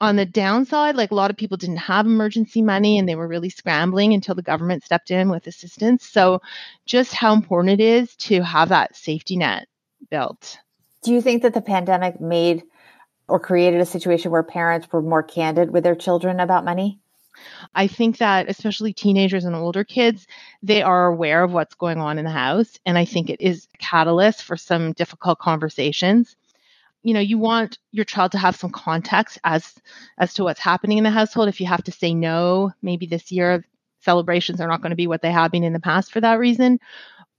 on 0.00 0.16
the 0.16 0.26
downside, 0.26 0.94
like 0.94 1.10
a 1.10 1.14
lot 1.14 1.30
of 1.30 1.36
people 1.36 1.56
didn't 1.56 1.78
have 1.78 2.06
emergency 2.06 2.62
money 2.62 2.98
and 2.98 3.08
they 3.08 3.16
were 3.16 3.26
really 3.26 3.50
scrambling 3.50 4.14
until 4.14 4.34
the 4.34 4.42
government 4.42 4.84
stepped 4.84 5.10
in 5.10 5.28
with 5.28 5.46
assistance. 5.46 6.06
So, 6.06 6.40
just 6.86 7.12
how 7.12 7.32
important 7.34 7.80
it 7.80 7.84
is 7.84 8.14
to 8.16 8.42
have 8.42 8.68
that 8.68 8.96
safety 8.96 9.36
net 9.36 9.66
built. 10.10 10.58
Do 11.02 11.12
you 11.12 11.20
think 11.20 11.42
that 11.42 11.54
the 11.54 11.60
pandemic 11.60 12.20
made 12.20 12.62
or 13.26 13.40
created 13.40 13.80
a 13.80 13.86
situation 13.86 14.30
where 14.30 14.42
parents 14.42 14.88
were 14.90 15.02
more 15.02 15.22
candid 15.22 15.70
with 15.70 15.84
their 15.84 15.96
children 15.96 16.40
about 16.40 16.64
money? 16.64 17.00
I 17.74 17.86
think 17.86 18.18
that 18.18 18.48
especially 18.48 18.92
teenagers 18.92 19.44
and 19.44 19.54
older 19.54 19.84
kids, 19.84 20.26
they 20.62 20.82
are 20.82 21.06
aware 21.06 21.42
of 21.42 21.52
what's 21.52 21.74
going 21.74 21.98
on 21.98 22.18
in 22.18 22.24
the 22.24 22.30
house. 22.30 22.78
And 22.86 22.98
I 22.98 23.04
think 23.04 23.30
it 23.30 23.40
is 23.40 23.68
a 23.74 23.78
catalyst 23.78 24.42
for 24.42 24.56
some 24.56 24.92
difficult 24.92 25.38
conversations. 25.38 26.36
You 27.02 27.14
know 27.14 27.20
you 27.20 27.38
want 27.38 27.78
your 27.92 28.04
child 28.04 28.32
to 28.32 28.38
have 28.38 28.56
some 28.56 28.70
context 28.70 29.38
as 29.44 29.74
as 30.18 30.34
to 30.34 30.44
what's 30.44 30.60
happening 30.60 30.98
in 30.98 31.04
the 31.04 31.10
household. 31.10 31.48
If 31.48 31.60
you 31.60 31.66
have 31.66 31.84
to 31.84 31.92
say 31.92 32.12
no 32.12 32.72
maybe 32.82 33.06
this 33.06 33.30
year 33.30 33.64
celebrations 34.00 34.60
are 34.60 34.68
not 34.68 34.82
going 34.82 34.90
to 34.90 34.96
be 34.96 35.06
what 35.06 35.22
they 35.22 35.30
have 35.30 35.52
been 35.52 35.64
in 35.64 35.72
the 35.72 35.80
past 35.80 36.12
for 36.12 36.20
that 36.20 36.38
reason. 36.38 36.80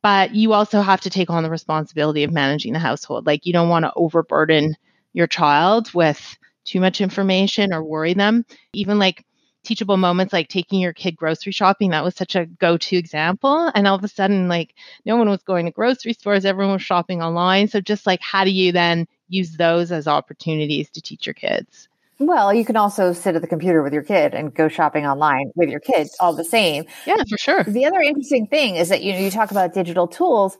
But 0.01 0.33
you 0.33 0.53
also 0.53 0.81
have 0.81 1.01
to 1.01 1.09
take 1.09 1.29
on 1.29 1.43
the 1.43 1.49
responsibility 1.49 2.23
of 2.23 2.31
managing 2.31 2.73
the 2.73 2.79
household. 2.79 3.25
Like 3.25 3.45
you 3.45 3.53
don't 3.53 3.69
want 3.69 3.83
to 3.83 3.93
overburden 3.95 4.75
your 5.13 5.27
child 5.27 5.93
with 5.93 6.37
too 6.63 6.79
much 6.79 7.01
information 7.01 7.73
or 7.73 7.83
worry 7.83 8.13
them. 8.13 8.45
Even 8.73 8.99
like 8.99 9.25
teachable 9.63 9.97
moments 9.97 10.33
like 10.33 10.47
taking 10.47 10.79
your 10.79 10.93
kid 10.93 11.15
grocery 11.15 11.51
shopping 11.51 11.89
that 11.91 12.03
was 12.03 12.15
such 12.15 12.35
a 12.35 12.45
go-to 12.45 12.95
example 12.95 13.71
and 13.75 13.87
all 13.87 13.95
of 13.95 14.03
a 14.03 14.07
sudden 14.07 14.47
like 14.47 14.73
no 15.05 15.17
one 15.17 15.29
was 15.29 15.43
going 15.43 15.65
to 15.65 15.71
grocery 15.71 16.13
stores 16.13 16.45
everyone 16.45 16.73
was 16.73 16.81
shopping 16.81 17.21
online 17.21 17.67
so 17.67 17.81
just 17.81 18.07
like 18.07 18.21
how 18.21 18.43
do 18.43 18.51
you 18.51 18.71
then 18.71 19.05
use 19.29 19.55
those 19.57 19.91
as 19.91 20.07
opportunities 20.07 20.89
to 20.89 21.01
teach 21.01 21.25
your 21.25 21.33
kids. 21.33 21.87
Well, 22.19 22.53
you 22.53 22.65
can 22.65 22.75
also 22.75 23.13
sit 23.13 23.35
at 23.35 23.41
the 23.41 23.47
computer 23.47 23.81
with 23.81 23.93
your 23.93 24.03
kid 24.03 24.33
and 24.33 24.53
go 24.53 24.67
shopping 24.67 25.05
online 25.05 25.51
with 25.55 25.69
your 25.69 25.79
kids 25.79 26.17
all 26.19 26.33
the 26.33 26.43
same. 26.43 26.83
Yeah, 27.05 27.15
for 27.29 27.37
sure. 27.37 27.63
The 27.63 27.85
other 27.85 28.01
interesting 28.01 28.47
thing 28.47 28.75
is 28.75 28.89
that 28.89 29.03
you 29.03 29.13
know 29.13 29.19
you 29.19 29.31
talk 29.31 29.51
about 29.51 29.73
digital 29.73 30.05
tools. 30.05 30.57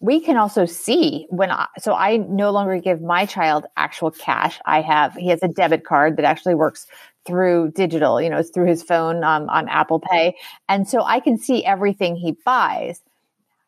We 0.00 0.20
can 0.20 0.36
also 0.36 0.66
see 0.66 1.26
when 1.30 1.50
I, 1.50 1.68
so 1.78 1.94
I 1.94 2.16
no 2.16 2.50
longer 2.50 2.80
give 2.80 3.00
my 3.00 3.24
child 3.24 3.66
actual 3.76 4.10
cash. 4.10 4.58
I 4.66 4.80
have 4.80 5.14
he 5.14 5.28
has 5.28 5.42
a 5.44 5.48
debit 5.48 5.84
card 5.84 6.16
that 6.16 6.24
actually 6.24 6.56
works 6.56 6.86
through 7.26 7.72
digital, 7.72 8.20
you 8.20 8.30
know, 8.30 8.38
it's 8.38 8.50
through 8.50 8.66
his 8.66 8.82
phone 8.82 9.24
um, 9.24 9.48
on 9.48 9.68
Apple 9.68 10.00
Pay, 10.00 10.36
and 10.68 10.88
so 10.88 11.02
I 11.02 11.20
can 11.20 11.38
see 11.38 11.64
everything 11.64 12.16
he 12.16 12.36
buys. 12.44 13.02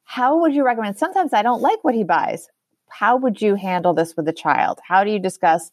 How 0.05 0.41
would 0.41 0.55
you 0.55 0.65
recommend? 0.65 0.97
Sometimes 0.97 1.33
I 1.35 1.43
don't 1.43 1.61
like 1.61 1.83
what 1.83 1.95
he 1.95 2.05
buys 2.05 2.49
how 2.89 3.17
would 3.17 3.41
you 3.41 3.55
handle 3.55 3.95
this 3.95 4.17
with 4.17 4.29
a 4.29 4.33
child? 4.33 4.81
How 4.87 5.05
do 5.05 5.11
you 5.11 5.19
discuss 5.19 5.71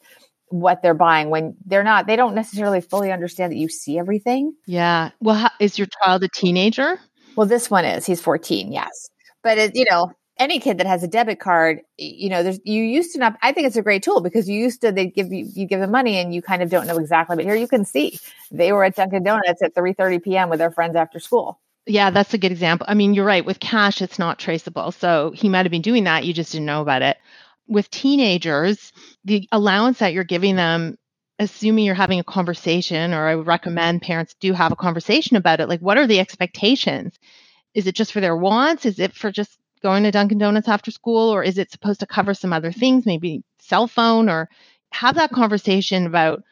what 0.50 0.82
they're 0.82 0.94
buying 0.94 1.30
when 1.30 1.56
they're 1.66 1.84
not, 1.84 2.08
they 2.08 2.16
don't 2.16 2.36
necessarily 2.36 2.82
fully 2.82 3.12
understand 3.12 3.52
that 3.52 3.58
you 3.58 3.70
see 3.70 3.98
everything? 3.98 4.54
Yeah. 4.68 5.12
Well, 5.20 5.36
how, 5.36 5.50
is 5.60 5.78
your 5.78 5.88
child 6.04 6.24
a 6.24 6.30
teenager? 6.30 7.00
Well, 7.36 7.48
this 7.48 7.70
one 7.70 7.86
is. 7.86 8.06
He's 8.06 8.22
14, 8.22 8.72
yes. 8.72 9.10
But, 9.44 9.58
it, 9.58 9.72
you 9.76 9.86
know, 9.90 10.12
any 10.38 10.60
kid 10.60 10.78
that 10.80 10.88
has 10.88 11.04
a 11.04 11.08
debit 11.08 11.40
card, 11.40 11.82
you 11.98 12.30
know, 12.30 12.44
there's 12.44 12.60
you 12.64 12.84
used 12.84 13.14
to 13.14 13.20
not. 13.20 13.38
I 13.42 13.52
think 13.52 13.68
it's 13.68 13.78
a 13.78 13.82
great 13.82 14.04
tool 14.04 14.22
because 14.22 14.50
you 14.50 14.60
used 14.60 14.82
to 14.82 14.92
they 14.92 15.08
give 15.08 15.32
you 15.32 15.50
you 15.54 15.66
give 15.66 15.80
them 15.80 15.92
money 15.92 16.18
and 16.18 16.34
you 16.34 16.42
kind 16.42 16.62
of 16.62 16.70
don't 16.70 16.88
know 16.88 16.98
exactly. 16.98 17.36
But 17.36 17.46
here 17.46 17.56
you 17.56 17.68
can 17.68 17.86
see 17.86 18.20
they 18.52 18.72
were 18.72 18.84
at 18.84 18.96
Dunkin' 18.96 19.24
Donuts 19.24 19.62
at 19.62 19.74
3:30 19.76 20.24
p.m. 20.24 20.50
with 20.50 20.60
their 20.60 20.72
friends 20.72 20.96
after 20.96 21.20
school. 21.20 21.60
Yeah, 21.88 22.10
that's 22.10 22.34
a 22.34 22.38
good 22.38 22.52
example. 22.52 22.88
I 22.90 22.96
mean, 22.96 23.14
you're 23.14 23.26
right. 23.26 23.46
With 23.46 23.60
cash, 23.60 24.02
it's 24.02 24.20
not 24.20 24.40
traceable. 24.40 24.92
So 24.92 25.32
he 25.32 25.50
might 25.50 25.66
have 25.66 25.72
been 25.72 25.82
doing 25.82 26.06
that. 26.06 26.26
You 26.26 26.34
just 26.34 26.52
didn't 26.52 26.66
know 26.66 26.82
about 26.82 27.04
it. 27.04 27.18
With 27.68 27.90
teenagers, 27.92 28.92
the 29.24 29.48
allowance 29.52 30.00
that 30.00 30.14
you're 30.14 30.24
giving 30.24 30.56
them, 30.56 30.98
assuming 31.40 31.86
you're 31.86 31.96
having 31.96 32.20
a 32.20 32.24
conversation, 32.24 33.14
or 33.14 33.28
I 33.28 33.36
would 33.36 33.48
recommend 33.48 34.02
parents 34.02 34.36
do 34.40 34.54
have 34.54 34.72
a 34.72 34.76
conversation 34.76 35.38
about 35.38 35.60
it. 35.60 35.70
Like, 35.70 35.82
what 35.82 35.98
are 35.98 36.08
the 36.08 36.20
expectations? 36.20 37.18
Is 37.74 37.88
it 37.88 37.96
just 37.96 38.12
for 38.12 38.22
their 38.22 38.36
wants? 38.36 38.86
Is 38.86 39.00
it 39.00 39.14
for 39.14 39.32
just 39.32 39.58
going 39.82 40.04
to 40.04 40.12
Dunkin' 40.12 40.38
Donuts 40.38 40.68
after 40.68 40.92
school? 40.92 41.34
Or 41.34 41.44
is 41.44 41.58
it 41.58 41.72
supposed 41.72 42.00
to 42.02 42.08
cover 42.08 42.34
some 42.34 42.54
other 42.54 42.72
things, 42.72 43.06
maybe 43.06 43.44
cell 43.60 43.88
phone? 43.88 44.30
Or 44.30 44.50
have 44.92 45.16
that 45.16 45.32
conversation 45.32 46.06
about 46.06 46.44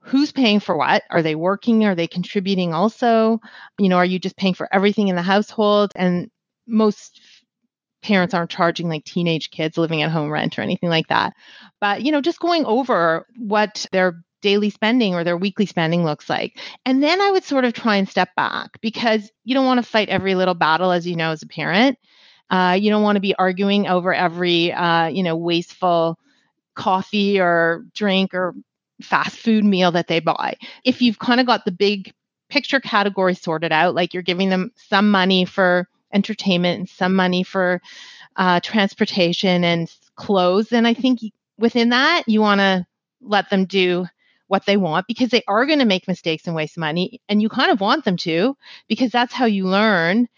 who's 0.00 0.32
paying 0.32 0.60
for 0.60 0.76
what? 0.76 1.02
Are 1.10 1.22
they 1.22 1.34
working? 1.34 1.84
Are 1.84 1.94
they 1.94 2.06
contributing 2.06 2.72
also? 2.72 3.40
You 3.78 3.88
know, 3.88 3.96
are 3.96 4.04
you 4.04 4.18
just 4.18 4.36
paying 4.36 4.54
for 4.54 4.68
everything 4.72 5.08
in 5.08 5.16
the 5.16 5.22
household? 5.22 5.92
And 5.94 6.30
most 6.66 7.20
parents 8.02 8.32
aren't 8.32 8.50
charging 8.50 8.88
like 8.88 9.04
teenage 9.04 9.50
kids 9.50 9.76
living 9.76 10.02
at 10.02 10.10
home 10.10 10.30
rent 10.30 10.58
or 10.58 10.62
anything 10.62 10.88
like 10.88 11.08
that. 11.08 11.34
But, 11.80 12.02
you 12.02 12.12
know, 12.12 12.20
just 12.20 12.40
going 12.40 12.64
over 12.64 13.26
what 13.36 13.86
their 13.92 14.22
daily 14.40 14.70
spending 14.70 15.14
or 15.14 15.24
their 15.24 15.36
weekly 15.36 15.66
spending 15.66 16.04
looks 16.04 16.30
like. 16.30 16.58
And 16.86 17.02
then 17.02 17.20
I 17.20 17.30
would 17.30 17.44
sort 17.44 17.64
of 17.64 17.72
try 17.72 17.96
and 17.96 18.08
step 18.08 18.30
back 18.36 18.80
because 18.80 19.30
you 19.44 19.54
don't 19.54 19.66
want 19.66 19.78
to 19.78 19.90
fight 19.90 20.08
every 20.08 20.34
little 20.34 20.54
battle, 20.54 20.92
as 20.92 21.06
you 21.06 21.16
know, 21.16 21.32
as 21.32 21.42
a 21.42 21.46
parent. 21.48 21.98
Uh, 22.50 22.76
you 22.80 22.90
don't 22.90 23.02
want 23.02 23.16
to 23.16 23.20
be 23.20 23.34
arguing 23.34 23.86
over 23.86 24.12
every, 24.14 24.72
uh, 24.72 25.06
you 25.06 25.22
know, 25.22 25.36
wasteful 25.36 26.18
coffee 26.74 27.40
or 27.40 27.84
drink 27.94 28.34
or 28.34 28.54
fast 29.02 29.38
food 29.38 29.64
meal 29.64 29.92
that 29.92 30.06
they 30.06 30.20
buy. 30.20 30.56
If 30.84 31.02
you've 31.02 31.18
kind 31.18 31.40
of 31.40 31.46
got 31.46 31.64
the 31.64 31.72
big 31.72 32.12
picture 32.48 32.80
category 32.80 33.34
sorted 33.34 33.72
out, 33.72 33.94
like 33.94 34.14
you're 34.14 34.22
giving 34.22 34.48
them 34.48 34.72
some 34.76 35.10
money 35.10 35.44
for 35.44 35.88
entertainment 36.12 36.78
and 36.78 36.88
some 36.88 37.14
money 37.14 37.42
for 37.42 37.80
uh, 38.36 38.60
transportation 38.60 39.64
and 39.64 39.92
clothes, 40.16 40.68
then 40.68 40.86
I 40.86 40.94
think 40.94 41.20
within 41.58 41.90
that, 41.90 42.24
you 42.26 42.40
want 42.40 42.60
to 42.60 42.86
let 43.20 43.50
them 43.50 43.66
do 43.66 44.06
what 44.46 44.64
they 44.64 44.76
want 44.76 45.06
because 45.06 45.28
they 45.28 45.42
are 45.46 45.66
going 45.66 45.80
to 45.80 45.84
make 45.84 46.08
mistakes 46.08 46.46
and 46.46 46.56
waste 46.56 46.78
money. 46.78 47.20
And 47.28 47.42
you 47.42 47.48
kind 47.48 47.70
of 47.70 47.80
want 47.80 48.04
them 48.04 48.16
to 48.18 48.56
because 48.88 49.10
that's 49.10 49.34
how 49.34 49.44
you 49.44 49.66
learn. 49.66 50.28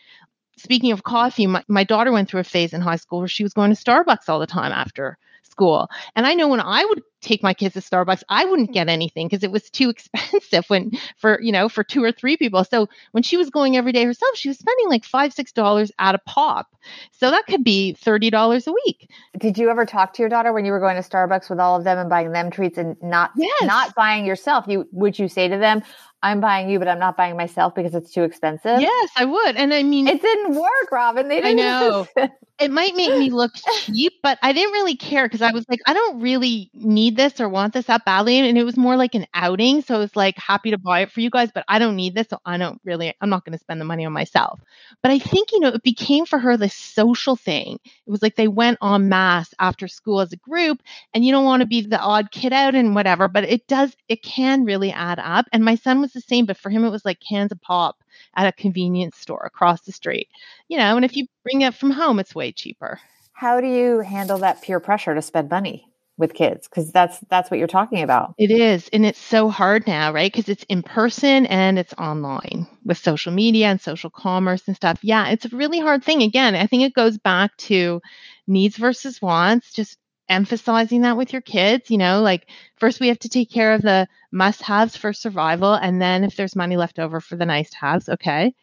Speaking 0.62 0.92
of 0.92 1.02
coffee, 1.02 1.46
my, 1.46 1.64
my 1.68 1.84
daughter 1.84 2.12
went 2.12 2.28
through 2.28 2.40
a 2.40 2.44
phase 2.44 2.74
in 2.74 2.82
high 2.82 2.96
school 2.96 3.20
where 3.20 3.28
she 3.28 3.42
was 3.42 3.54
going 3.54 3.74
to 3.74 3.82
Starbucks 3.82 4.28
all 4.28 4.38
the 4.38 4.46
time 4.46 4.72
after 4.72 5.16
school. 5.42 5.88
And 6.14 6.26
I 6.26 6.34
know 6.34 6.48
when 6.48 6.60
I 6.60 6.84
would 6.84 7.02
take 7.20 7.42
my 7.42 7.54
kids 7.54 7.74
to 7.74 7.80
Starbucks, 7.80 8.22
I 8.28 8.44
wouldn't 8.44 8.72
get 8.72 8.82
mm-hmm. 8.82 8.90
anything 8.90 9.28
because 9.28 9.42
it 9.42 9.50
was 9.50 9.70
too 9.70 9.88
expensive 9.90 10.64
when 10.68 10.92
for, 11.16 11.40
you 11.40 11.52
know, 11.52 11.68
for 11.68 11.84
two 11.84 12.02
or 12.02 12.12
three 12.12 12.36
people. 12.36 12.64
So 12.64 12.88
when 13.12 13.22
she 13.22 13.36
was 13.36 13.50
going 13.50 13.76
every 13.76 13.92
day 13.92 14.04
herself, 14.04 14.36
she 14.36 14.48
was 14.48 14.58
spending 14.58 14.88
like 14.88 15.04
five, 15.04 15.32
six 15.32 15.52
dollars 15.52 15.92
at 15.98 16.14
a 16.14 16.18
pop. 16.18 16.74
So 17.12 17.30
that 17.30 17.46
could 17.46 17.64
be 17.64 17.92
thirty 17.94 18.30
dollars 18.30 18.66
a 18.66 18.72
week. 18.72 19.10
Did 19.38 19.58
you 19.58 19.70
ever 19.70 19.84
talk 19.84 20.14
to 20.14 20.22
your 20.22 20.28
daughter 20.28 20.52
when 20.52 20.64
you 20.64 20.72
were 20.72 20.80
going 20.80 21.00
to 21.00 21.08
Starbucks 21.08 21.50
with 21.50 21.60
all 21.60 21.76
of 21.76 21.84
them 21.84 21.98
and 21.98 22.08
buying 22.08 22.32
them 22.32 22.50
treats 22.50 22.78
and 22.78 22.96
not 23.02 23.32
yes. 23.36 23.62
not 23.62 23.94
buying 23.94 24.24
yourself? 24.24 24.64
You 24.66 24.88
would 24.92 25.18
you 25.18 25.28
say 25.28 25.48
to 25.48 25.58
them, 25.58 25.82
I'm 26.22 26.40
buying 26.40 26.68
you, 26.68 26.78
but 26.78 26.86
I'm 26.86 26.98
not 26.98 27.16
buying 27.16 27.36
myself 27.36 27.74
because 27.74 27.94
it's 27.94 28.12
too 28.12 28.24
expensive. 28.24 28.80
Yes, 28.80 29.10
I 29.16 29.24
would. 29.24 29.56
And 29.56 29.72
I 29.72 29.82
mean, 29.82 30.06
it 30.06 30.20
didn't 30.20 30.54
work, 30.54 30.92
Robin. 30.92 31.28
They 31.28 31.40
didn't. 31.40 31.60
I 31.60 31.62
know. 31.62 32.06
it 32.60 32.70
might 32.70 32.94
make 32.94 33.16
me 33.16 33.30
look 33.30 33.52
cheap, 33.84 34.12
but 34.22 34.38
I 34.42 34.52
didn't 34.52 34.72
really 34.72 34.96
care 34.96 35.26
because 35.26 35.40
I 35.40 35.52
was 35.52 35.64
like, 35.68 35.80
I 35.86 35.94
don't 35.94 36.20
really 36.20 36.70
need 36.74 37.09
this 37.16 37.40
or 37.40 37.48
want 37.48 37.72
this 37.72 37.86
that 37.86 38.04
badly. 38.04 38.38
And 38.38 38.58
it 38.58 38.64
was 38.64 38.76
more 38.76 38.96
like 38.96 39.14
an 39.14 39.26
outing. 39.34 39.82
So 39.82 39.94
I 39.94 39.98
was 39.98 40.14
like 40.16 40.36
happy 40.38 40.70
to 40.70 40.78
buy 40.78 41.00
it 41.00 41.10
for 41.10 41.20
you 41.20 41.30
guys, 41.30 41.50
but 41.52 41.64
I 41.68 41.78
don't 41.78 41.96
need 41.96 42.14
this. 42.14 42.28
So 42.28 42.38
I 42.44 42.56
don't 42.56 42.80
really, 42.84 43.14
I'm 43.20 43.30
not 43.30 43.44
going 43.44 43.52
to 43.52 43.58
spend 43.58 43.80
the 43.80 43.84
money 43.84 44.04
on 44.04 44.12
myself. 44.12 44.60
But 45.02 45.12
I 45.12 45.18
think, 45.18 45.52
you 45.52 45.60
know, 45.60 45.68
it 45.68 45.82
became 45.82 46.26
for 46.26 46.38
her 46.38 46.56
this 46.56 46.74
social 46.74 47.36
thing. 47.36 47.78
It 47.84 48.10
was 48.10 48.22
like 48.22 48.36
they 48.36 48.48
went 48.48 48.78
en 48.82 49.08
masse 49.08 49.52
after 49.58 49.88
school 49.88 50.20
as 50.20 50.32
a 50.32 50.36
group 50.36 50.82
and 51.14 51.24
you 51.24 51.32
don't 51.32 51.44
want 51.44 51.60
to 51.60 51.66
be 51.66 51.82
the 51.82 52.00
odd 52.00 52.30
kid 52.30 52.52
out 52.52 52.74
and 52.74 52.94
whatever, 52.94 53.28
but 53.28 53.44
it 53.44 53.66
does, 53.66 53.94
it 54.08 54.22
can 54.22 54.64
really 54.64 54.92
add 54.92 55.18
up. 55.18 55.46
And 55.52 55.64
my 55.64 55.74
son 55.74 56.00
was 56.00 56.12
the 56.12 56.20
same, 56.20 56.46
but 56.46 56.56
for 56.56 56.70
him, 56.70 56.84
it 56.84 56.90
was 56.90 57.04
like 57.04 57.20
cans 57.20 57.52
of 57.52 57.60
pop 57.60 57.96
at 58.34 58.46
a 58.46 58.52
convenience 58.52 59.16
store 59.16 59.44
across 59.44 59.82
the 59.82 59.92
street. 59.92 60.28
You 60.68 60.78
know, 60.78 60.96
and 60.96 61.04
if 61.04 61.16
you 61.16 61.26
bring 61.42 61.62
it 61.62 61.74
from 61.74 61.90
home, 61.90 62.18
it's 62.18 62.34
way 62.34 62.52
cheaper. 62.52 63.00
How 63.32 63.60
do 63.60 63.66
you 63.66 64.00
handle 64.00 64.38
that 64.38 64.60
peer 64.60 64.80
pressure 64.80 65.14
to 65.14 65.22
spend 65.22 65.48
money? 65.48 65.86
With 66.20 66.34
kids 66.34 66.68
because 66.68 66.92
that's 66.92 67.18
that's 67.28 67.50
what 67.50 67.58
you're 67.58 67.66
talking 67.66 68.02
about 68.02 68.34
it 68.38 68.50
is 68.50 68.88
and 68.92 69.04
it's 69.04 69.18
so 69.18 69.48
hard 69.48 69.86
now 69.86 70.12
right 70.12 70.32
because 70.32 70.48
it's 70.48 70.64
in 70.68 70.82
person 70.82 71.46
and 71.46 71.78
it's 71.78 71.94
online 71.94 72.66
with 72.84 72.98
social 72.98 73.32
media 73.32 73.66
and 73.66 73.80
social 73.80 74.10
commerce 74.10 74.62
and 74.66 74.76
stuff 74.76 74.98
yeah 75.02 75.28
it's 75.28 75.46
a 75.46 75.56
really 75.56 75.80
hard 75.80 76.04
thing 76.04 76.22
again 76.22 76.54
i 76.54 76.66
think 76.66 76.82
it 76.82 76.94
goes 76.94 77.18
back 77.18 77.56
to 77.56 78.00
needs 78.46 78.76
versus 78.76 79.20
wants 79.20 79.72
just 79.72 79.96
emphasizing 80.30 81.02
that 81.02 81.16
with 81.16 81.32
your 81.32 81.42
kids. 81.42 81.90
You 81.90 81.98
know, 81.98 82.22
like 82.22 82.48
first 82.76 83.00
we 83.00 83.08
have 83.08 83.18
to 83.18 83.28
take 83.28 83.50
care 83.50 83.74
of 83.74 83.82
the 83.82 84.08
must 84.32 84.62
haves 84.62 84.96
for 84.96 85.12
survival. 85.12 85.74
And 85.74 86.00
then 86.00 86.24
if 86.24 86.36
there's 86.36 86.56
money 86.56 86.76
left 86.76 86.98
over 86.98 87.20
for 87.20 87.36
the 87.36 87.44
nice 87.44 87.74
haves, 87.74 88.08
okay. 88.08 88.54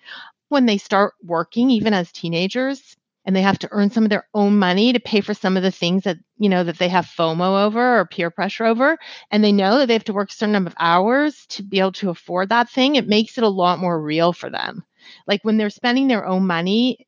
When 0.50 0.66
they 0.66 0.78
start 0.78 1.14
working, 1.24 1.70
even 1.70 1.94
as 1.94 2.12
teenagers, 2.12 2.97
and 3.28 3.36
they 3.36 3.44
have 3.44 3.60
to 3.60 3.70
earn 3.74 3.92
some 3.92 4.06
of 4.06 4.12
their 4.12 4.28
own 4.34 4.58
money 4.60 4.94
to 4.94 5.00
pay 5.02 5.22
for 5.22 5.36
some 5.36 5.58
of 5.58 5.64
the 5.64 5.72
things 5.72 6.06
that, 6.06 6.18
you 6.40 6.50
know, 6.50 6.64
that 6.64 6.80
they 6.80 6.90
have 6.90 7.06
FOMO 7.06 7.66
over 7.66 8.00
or 8.00 8.08
peer 8.08 8.32
pressure 8.32 8.66
over, 8.66 8.98
and 9.32 9.44
they 9.44 9.52
know 9.54 9.80
that 9.80 9.88
they 9.88 9.94
have 9.94 10.06
to 10.06 10.14
work 10.14 10.32
a 10.32 10.34
certain 10.34 10.54
number 10.54 10.70
of 10.70 10.76
hours 10.80 11.46
to 11.50 11.64
be 11.64 11.80
able 11.80 11.94
to 11.94 12.10
afford 12.12 12.50
that 12.50 12.70
thing, 12.72 12.96
it 12.96 13.08
makes 13.08 13.38
it 13.38 13.44
a 13.46 13.50
lot 13.50 13.80
more 13.80 14.02
real 14.02 14.34
for 14.34 14.50
them. 14.50 14.86
Like 15.28 15.42
when 15.44 15.58
they're 15.58 15.70
spending 15.70 16.08
their 16.08 16.26
own 16.26 16.48
money 16.48 17.08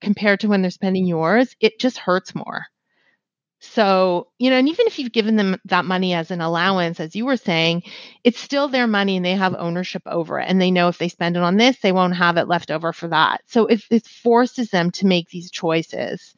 compared 0.00 0.40
to 0.40 0.48
when 0.48 0.62
they're 0.62 0.70
spending 0.72 1.06
yours, 1.06 1.56
it 1.60 1.80
just 1.80 1.98
hurts 1.98 2.34
more. 2.34 2.66
So, 3.66 4.28
you 4.38 4.50
know, 4.50 4.56
and 4.56 4.68
even 4.68 4.86
if 4.86 4.98
you've 4.98 5.12
given 5.12 5.36
them 5.36 5.60
that 5.66 5.84
money 5.84 6.14
as 6.14 6.30
an 6.30 6.40
allowance, 6.40 7.00
as 7.00 7.14
you 7.14 7.26
were 7.26 7.36
saying, 7.36 7.82
it's 8.24 8.40
still 8.40 8.68
their 8.68 8.86
money 8.86 9.16
and 9.16 9.24
they 9.24 9.34
have 9.34 9.54
ownership 9.58 10.02
over 10.06 10.38
it. 10.40 10.48
And 10.48 10.60
they 10.60 10.70
know 10.70 10.88
if 10.88 10.98
they 10.98 11.08
spend 11.08 11.36
it 11.36 11.42
on 11.42 11.56
this, 11.56 11.78
they 11.78 11.92
won't 11.92 12.16
have 12.16 12.36
it 12.36 12.48
left 12.48 12.70
over 12.70 12.92
for 12.92 13.08
that. 13.08 13.42
So 13.46 13.66
it, 13.66 13.82
it 13.90 14.06
forces 14.06 14.70
them 14.70 14.90
to 14.92 15.06
make 15.06 15.28
these 15.28 15.50
choices. 15.50 16.34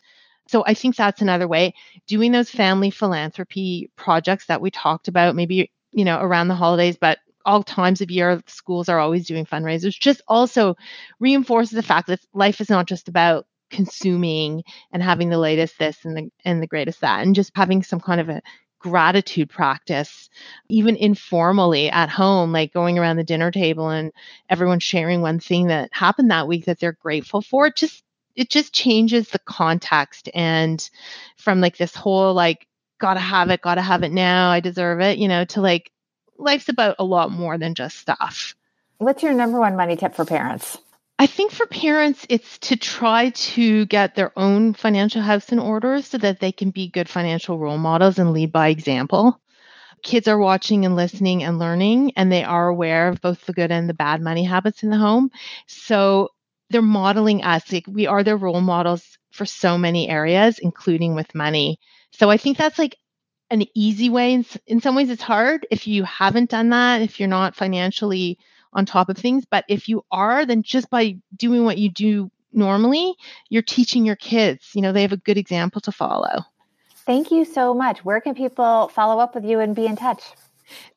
So 0.48 0.64
I 0.66 0.74
think 0.74 0.96
that's 0.96 1.20
another 1.22 1.46
way. 1.46 1.74
Doing 2.06 2.32
those 2.32 2.50
family 2.50 2.90
philanthropy 2.90 3.90
projects 3.96 4.46
that 4.46 4.60
we 4.60 4.70
talked 4.70 5.08
about, 5.08 5.36
maybe, 5.36 5.70
you 5.92 6.04
know, 6.04 6.18
around 6.20 6.48
the 6.48 6.54
holidays, 6.54 6.96
but 7.00 7.18
all 7.44 7.62
times 7.62 8.00
of 8.00 8.10
year, 8.10 8.42
schools 8.46 8.88
are 8.88 8.98
always 8.98 9.26
doing 9.26 9.46
fundraisers, 9.46 9.98
just 9.98 10.22
also 10.28 10.76
reinforces 11.20 11.70
the 11.72 11.82
fact 11.82 12.08
that 12.08 12.20
life 12.34 12.60
is 12.60 12.68
not 12.68 12.86
just 12.86 13.08
about 13.08 13.46
consuming 13.70 14.62
and 14.92 15.02
having 15.02 15.28
the 15.28 15.38
latest 15.38 15.78
this 15.78 16.04
and 16.04 16.16
the 16.16 16.30
and 16.44 16.62
the 16.62 16.66
greatest 16.66 17.00
that 17.00 17.24
and 17.24 17.34
just 17.34 17.52
having 17.54 17.82
some 17.82 18.00
kind 18.00 18.20
of 18.20 18.28
a 18.28 18.42
gratitude 18.80 19.50
practice 19.50 20.30
even 20.68 20.94
informally 20.94 21.90
at 21.90 22.08
home 22.08 22.52
like 22.52 22.72
going 22.72 22.96
around 22.96 23.16
the 23.16 23.24
dinner 23.24 23.50
table 23.50 23.88
and 23.88 24.12
everyone 24.48 24.78
sharing 24.78 25.20
one 25.20 25.40
thing 25.40 25.66
that 25.66 25.90
happened 25.92 26.30
that 26.30 26.46
week 26.46 26.64
that 26.66 26.78
they're 26.78 26.92
grateful 26.92 27.42
for 27.42 27.66
it 27.66 27.74
just 27.74 28.04
it 28.38 28.48
just 28.48 28.72
changes 28.72 29.28
the 29.30 29.40
context. 29.40 30.28
And 30.32 30.88
from 31.36 31.60
like 31.60 31.76
this 31.76 31.94
whole 31.94 32.32
like 32.34 32.68
gotta 33.00 33.20
have 33.20 33.50
it 33.50 33.60
gotta 33.60 33.82
have 33.82 34.02
it 34.02 34.12
now 34.12 34.50
i 34.50 34.58
deserve 34.58 35.00
it 35.00 35.18
you 35.18 35.28
know 35.28 35.44
to 35.44 35.60
like 35.60 35.92
life's 36.36 36.68
about 36.68 36.96
a 36.98 37.04
lot 37.04 37.30
more 37.30 37.58
than 37.58 37.74
just 37.74 37.96
stuff. 37.96 38.54
What's 38.98 39.22
your 39.22 39.34
number 39.34 39.60
one 39.60 39.76
money 39.76 39.96
tip 39.96 40.14
for 40.14 40.24
parents 40.24 40.78
I 41.18 41.26
think 41.26 41.50
for 41.52 41.66
parents, 41.66 42.24
it's 42.28 42.58
to 42.60 42.76
try 42.76 43.30
to 43.30 43.86
get 43.86 44.14
their 44.14 44.36
own 44.38 44.74
financial 44.74 45.20
house 45.20 45.50
in 45.50 45.58
order 45.58 46.00
so 46.00 46.18
that 46.18 46.38
they 46.38 46.52
can 46.52 46.70
be 46.70 46.88
good 46.88 47.08
financial 47.08 47.58
role 47.58 47.78
models 47.78 48.18
and 48.18 48.32
lead 48.32 48.52
by 48.52 48.68
example. 48.68 49.40
Kids 50.02 50.28
are 50.28 50.38
watching 50.38 50.84
and 50.84 50.96
listening 50.96 51.42
and 51.42 51.58
learning, 51.58 52.12
and 52.16 52.30
they 52.30 52.44
are 52.44 52.68
aware 52.68 53.08
of 53.08 53.20
both 53.20 53.44
the 53.46 53.52
good 53.52 53.72
and 53.72 53.88
the 53.88 53.94
bad 53.94 54.20
money 54.22 54.44
habits 54.44 54.84
in 54.84 54.90
the 54.90 54.96
home. 54.98 55.30
So 55.66 56.30
they're 56.70 56.82
modeling 56.82 57.42
us. 57.42 57.72
Like 57.72 57.86
we 57.88 58.06
are 58.06 58.22
their 58.22 58.36
role 58.36 58.60
models 58.60 59.18
for 59.32 59.44
so 59.44 59.76
many 59.76 60.08
areas, 60.08 60.60
including 60.60 61.16
with 61.16 61.34
money. 61.34 61.78
So 62.12 62.30
I 62.30 62.36
think 62.36 62.58
that's 62.58 62.78
like 62.78 62.96
an 63.50 63.64
easy 63.74 64.08
way. 64.08 64.34
In, 64.34 64.46
in 64.66 64.80
some 64.80 64.94
ways, 64.94 65.10
it's 65.10 65.22
hard 65.22 65.66
if 65.70 65.88
you 65.88 66.04
haven't 66.04 66.50
done 66.50 66.70
that, 66.70 67.02
if 67.02 67.18
you're 67.18 67.28
not 67.28 67.56
financially 67.56 68.38
on 68.72 68.86
top 68.86 69.08
of 69.08 69.16
things. 69.16 69.44
But 69.50 69.64
if 69.68 69.88
you 69.88 70.04
are, 70.10 70.46
then 70.46 70.62
just 70.62 70.90
by 70.90 71.18
doing 71.36 71.64
what 71.64 71.78
you 71.78 71.90
do 71.90 72.30
normally, 72.52 73.14
you're 73.48 73.62
teaching 73.62 74.04
your 74.04 74.16
kids. 74.16 74.70
You 74.74 74.82
know, 74.82 74.92
they 74.92 75.02
have 75.02 75.12
a 75.12 75.18
good 75.18 75.38
example 75.38 75.80
to 75.82 75.92
follow. 75.92 76.44
Thank 77.06 77.30
you 77.30 77.44
so 77.44 77.74
much. 77.74 78.04
Where 78.04 78.20
can 78.20 78.34
people 78.34 78.88
follow 78.88 79.20
up 79.20 79.34
with 79.34 79.44
you 79.44 79.60
and 79.60 79.74
be 79.74 79.86
in 79.86 79.96
touch? 79.96 80.22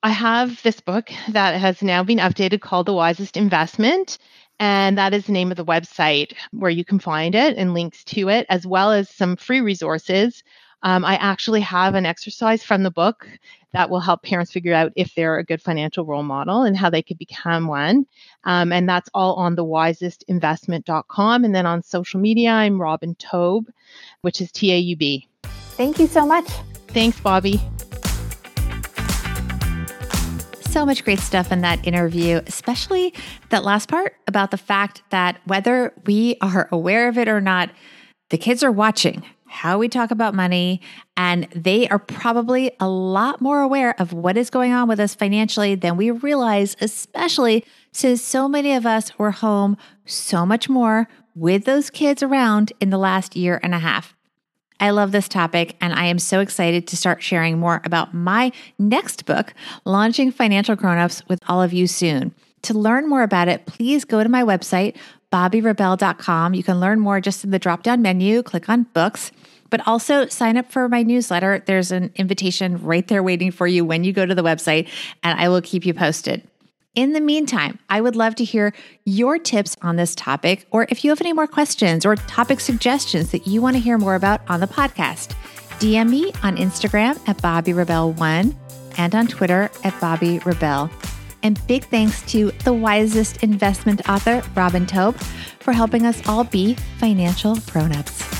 I 0.03 0.09
have 0.09 0.61
this 0.63 0.81
book 0.81 1.09
that 1.29 1.59
has 1.59 1.81
now 1.81 2.03
been 2.03 2.17
updated 2.17 2.59
called 2.59 2.87
The 2.87 2.93
Wisest 2.93 3.37
Investment. 3.37 4.17
And 4.59 4.97
that 4.97 5.13
is 5.13 5.25
the 5.25 5.31
name 5.31 5.49
of 5.49 5.57
the 5.57 5.65
website 5.65 6.33
where 6.51 6.69
you 6.69 6.85
can 6.85 6.99
find 6.99 7.33
it 7.33 7.57
and 7.57 7.73
links 7.73 8.03
to 8.05 8.29
it, 8.29 8.45
as 8.49 8.67
well 8.67 8.91
as 8.91 9.09
some 9.09 9.35
free 9.35 9.61
resources 9.61 10.43
um, 10.83 11.05
I 11.05 11.15
actually 11.15 11.61
have 11.61 11.95
an 11.95 12.05
exercise 12.05 12.63
from 12.63 12.83
the 12.83 12.91
book 12.91 13.27
that 13.73 13.89
will 13.89 13.99
help 13.99 14.23
parents 14.23 14.51
figure 14.51 14.73
out 14.73 14.91
if 14.95 15.15
they're 15.15 15.37
a 15.37 15.43
good 15.43 15.61
financial 15.61 16.05
role 16.05 16.23
model 16.23 16.63
and 16.63 16.75
how 16.75 16.89
they 16.89 17.01
could 17.01 17.17
become 17.17 17.67
one. 17.67 18.05
Um, 18.43 18.71
and 18.71 18.87
that's 18.87 19.09
all 19.13 19.35
on 19.35 19.55
the 19.55 19.65
wisestinvestment.com. 19.65 21.43
And 21.43 21.55
then 21.55 21.65
on 21.65 21.83
social 21.83 22.19
media, 22.19 22.51
I'm 22.51 22.81
Robin 22.81 23.15
Taub, 23.15 23.65
which 24.21 24.41
is 24.41 24.51
T 24.51 24.71
A 24.71 24.77
U 24.77 24.95
B. 24.95 25.27
Thank 25.43 25.99
you 25.99 26.07
so 26.07 26.25
much. 26.25 26.47
Thanks, 26.87 27.19
Bobbi. 27.19 27.59
So 30.71 30.85
much 30.85 31.03
great 31.03 31.19
stuff 31.19 31.51
in 31.51 31.61
that 31.61 31.85
interview, 31.85 32.41
especially 32.47 33.13
that 33.49 33.65
last 33.65 33.89
part 33.89 34.15
about 34.27 34.51
the 34.51 34.57
fact 34.57 35.01
that 35.09 35.37
whether 35.45 35.93
we 36.05 36.37
are 36.39 36.69
aware 36.71 37.10
of 37.10 37.17
it 37.17 37.27
or 37.27 37.41
not, 37.41 37.71
the 38.29 38.38
kids 38.38 38.63
are 38.63 38.71
watching 38.71 39.25
how 39.51 39.77
we 39.77 39.89
talk 39.89 40.11
about 40.11 40.33
money, 40.33 40.81
and 41.17 41.47
they 41.53 41.87
are 41.89 41.99
probably 41.99 42.71
a 42.79 42.87
lot 42.87 43.41
more 43.41 43.61
aware 43.61 43.93
of 43.99 44.13
what 44.13 44.37
is 44.37 44.49
going 44.49 44.71
on 44.71 44.87
with 44.87 44.99
us 44.99 45.13
financially 45.13 45.75
than 45.75 45.97
we 45.97 46.09
realize, 46.09 46.77
especially 46.79 47.65
since 47.91 48.21
so 48.21 48.47
many 48.47 48.73
of 48.73 48.85
us 48.85 49.17
were 49.19 49.31
home 49.31 49.77
so 50.05 50.45
much 50.45 50.69
more 50.69 51.07
with 51.35 51.65
those 51.65 51.89
kids 51.89 52.23
around 52.23 52.71
in 52.79 52.89
the 52.89 52.97
last 52.97 53.35
year 53.35 53.59
and 53.61 53.75
a 53.75 53.79
half. 53.79 54.15
I 54.79 54.89
love 54.89 55.11
this 55.11 55.27
topic, 55.27 55.75
and 55.79 55.93
I 55.93 56.05
am 56.05 56.17
so 56.17 56.39
excited 56.39 56.87
to 56.87 56.97
start 56.97 57.21
sharing 57.21 57.59
more 57.59 57.81
about 57.83 58.13
my 58.13 58.51
next 58.79 59.25
book, 59.25 59.53
Launching 59.85 60.31
Financial 60.31 60.75
Grownups, 60.75 61.27
with 61.27 61.39
all 61.47 61.61
of 61.61 61.71
you 61.71 61.85
soon. 61.85 62.33
To 62.63 62.73
learn 62.73 63.07
more 63.07 63.21
about 63.21 63.47
it, 63.47 63.65
please 63.65 64.05
go 64.05 64.23
to 64.23 64.29
my 64.29 64.43
website, 64.43 64.95
bobbirebell.com. 65.32 66.54
You 66.54 66.63
can 66.63 66.80
learn 66.80 67.00
more 67.00 67.22
just 67.22 67.44
in 67.44 67.52
the 67.52 67.60
drop 67.60 67.84
down 67.84 68.02
menu, 68.02 68.44
click 68.44 68.70
on 68.70 68.84
books, 68.94 69.32
but 69.70 69.86
also 69.88 70.28
sign 70.28 70.58
up 70.58 70.72
for 70.72 70.89
my 70.89 71.04
newsletter. 71.04 71.63
There's 71.65 71.91
an 71.91 72.12
invitation 72.15 72.84
right 72.84 73.08
there 73.08 73.24
waiting 73.24 73.52
for 73.52 73.67
you 73.67 73.86
when 73.86 74.04
you 74.04 74.13
go 74.13 74.26
to 74.26 74.36
the 74.36 74.44
website, 74.44 74.88
and 75.24 75.39
I 75.39 75.50
will 75.50 75.62
keep 75.62 75.86
you 75.86 75.94
posted. 75.94 76.48
In 76.94 77.13
the 77.13 77.22
meantime, 77.22 77.80
I 77.89 78.02
would 78.02 78.17
love 78.17 78.36
to 78.36 78.44
hear 78.44 78.74
your 79.06 79.39
tips 79.39 79.78
on 79.82 79.96
this 79.96 80.13
topic, 80.13 80.67
or 80.72 80.88
if 80.89 81.06
you 81.06 81.12
have 81.12 81.22
any 81.22 81.32
more 81.32 81.48
questions 81.48 82.06
or 82.06 82.17
topic 82.17 82.60
suggestions 82.60 83.32
that 83.32 83.48
you 83.48 83.62
want 83.62 83.78
to 83.78 83.82
hear 83.82 83.98
more 83.98 84.15
about 84.15 84.41
on 84.50 84.60
the 84.60 84.67
podcast. 84.67 85.34
DM 85.80 86.10
me 86.10 86.34
on 86.44 86.58
Instagram 86.58 87.17
at 87.30 87.38
Bobbi 87.38 87.74
Rebell1 87.74 88.54
and 88.98 89.15
on 89.15 89.26
Twitter 89.28 89.63
at 89.86 89.94
Bobbi 89.94 90.44
Rebell. 90.46 90.91
And 91.43 91.60
big 91.67 91.86
thanks 91.86 92.21
to 92.32 92.51
the 92.63 92.73
wisest 92.73 93.43
investment 93.43 94.08
author, 94.08 94.43
Robin 94.56 94.86
Taub, 94.86 95.15
for 95.60 95.73
helping 95.73 96.06
us 96.06 96.27
all 96.27 96.43
be 96.43 96.75
financial 96.97 97.56
grown-ups. 97.71 98.32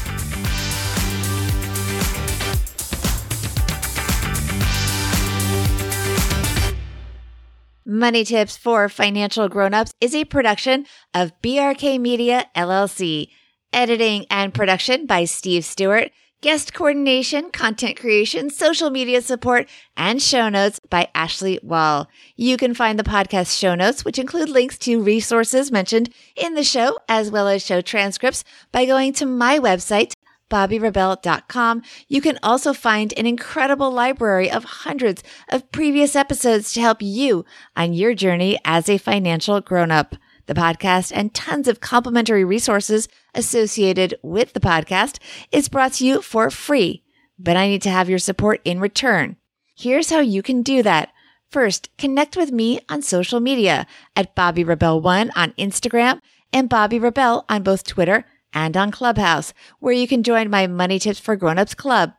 Money 7.86 8.24
Tips 8.24 8.56
for 8.56 8.88
Financial 8.88 9.50
Grown-ups 9.50 9.92
is 10.00 10.16
a 10.16 10.24
production 10.24 10.86
of 11.14 11.34
BRK 11.42 12.00
Media 12.00 12.46
LLC. 12.56 13.28
Editing 13.74 14.26
and 14.30 14.54
production 14.54 15.06
by 15.06 15.26
Steve 15.26 15.66
Stewart. 15.66 16.12
Guest 16.42 16.74
coordination, 16.74 17.52
content 17.52 18.00
creation, 18.00 18.50
social 18.50 18.90
media 18.90 19.22
support, 19.22 19.70
and 19.96 20.20
show 20.20 20.50
notes 20.50 20.80
by 20.90 21.08
Ashley 21.14 21.60
Wall. 21.62 22.10
You 22.36 22.58
can 22.58 22.74
find 22.74 22.98
the 22.98 23.04
podcast 23.04 23.56
show 23.56 23.76
notes, 23.76 24.04
which 24.04 24.18
include 24.18 24.50
links 24.50 24.76
to 24.80 25.04
resources 25.04 25.72
mentioned 25.72 26.12
in 26.36 26.56
the 26.56 26.64
show, 26.64 26.98
as 27.08 27.30
well 27.30 27.48
as 27.48 27.64
show 27.64 27.80
transcripts 27.80 28.44
by 28.72 28.86
going 28.86 29.14
to 29.14 29.28
my 29.28 29.60
website, 29.60 30.14
bobbirebell.com. 30.50 31.84
You 32.08 32.22
can 32.22 32.40
also 32.42 32.74
find 32.74 33.14
an 33.18 33.28
incredible 33.28 33.92
library 33.92 34.50
of 34.50 34.64
hundreds 34.64 35.22
of 35.50 35.72
previous 35.72 36.16
episodes 36.16 36.74
to 36.74 36.82
help 36.82 37.04
you 37.04 37.46
on 37.76 37.94
your 37.94 38.16
journey 38.16 38.58
as 38.66 38.90
a 38.90 38.98
financial 38.98 39.62
grown 39.62 39.92
up 39.92 40.16
the 40.46 40.54
podcast, 40.54 41.12
and 41.14 41.34
tons 41.34 41.68
of 41.68 41.80
complimentary 41.80 42.44
resources 42.44 43.08
associated 43.34 44.16
with 44.22 44.54
the 44.54 44.60
podcast 44.60 45.20
is 45.52 45.70
brought 45.70 45.94
to 45.94 46.06
you 46.06 46.22
for 46.22 46.50
free. 46.50 47.04
But 47.40 47.58
I 47.58 47.68
need 47.68 47.82
to 47.84 47.90
have 47.90 48.10
your 48.10 48.20
support 48.20 48.62
in 48.66 48.80
return. 48.80 49.38
Here's 49.76 50.10
how 50.10 50.20
you 50.20 50.44
can 50.44 50.62
do 50.62 50.84
that. 50.84 51.12
First, 51.50 51.90
connect 51.98 52.38
with 52.38 52.52
me 52.52 52.80
on 52.88 53.02
social 53.02 53.40
media 53.40 53.86
at 54.16 54.36
Bobbi 54.36 54.64
Rebell1 54.64 55.32
on 55.36 55.52
Instagram 55.54 56.22
and 56.54 56.70
Bobbi 56.70 57.02
Rebell 57.02 57.46
on 57.50 57.64
both 57.64 57.86
Twitter 57.86 58.26
and 58.54 58.78
on 58.78 58.92
Clubhouse, 58.92 59.54
where 59.80 59.94
you 59.94 60.08
can 60.08 60.24
join 60.24 60.50
my 60.50 60.68
Money 60.68 61.00
Tips 61.00 61.20
for 61.20 61.36
Grownups 61.36 61.76
Club. 61.76 62.14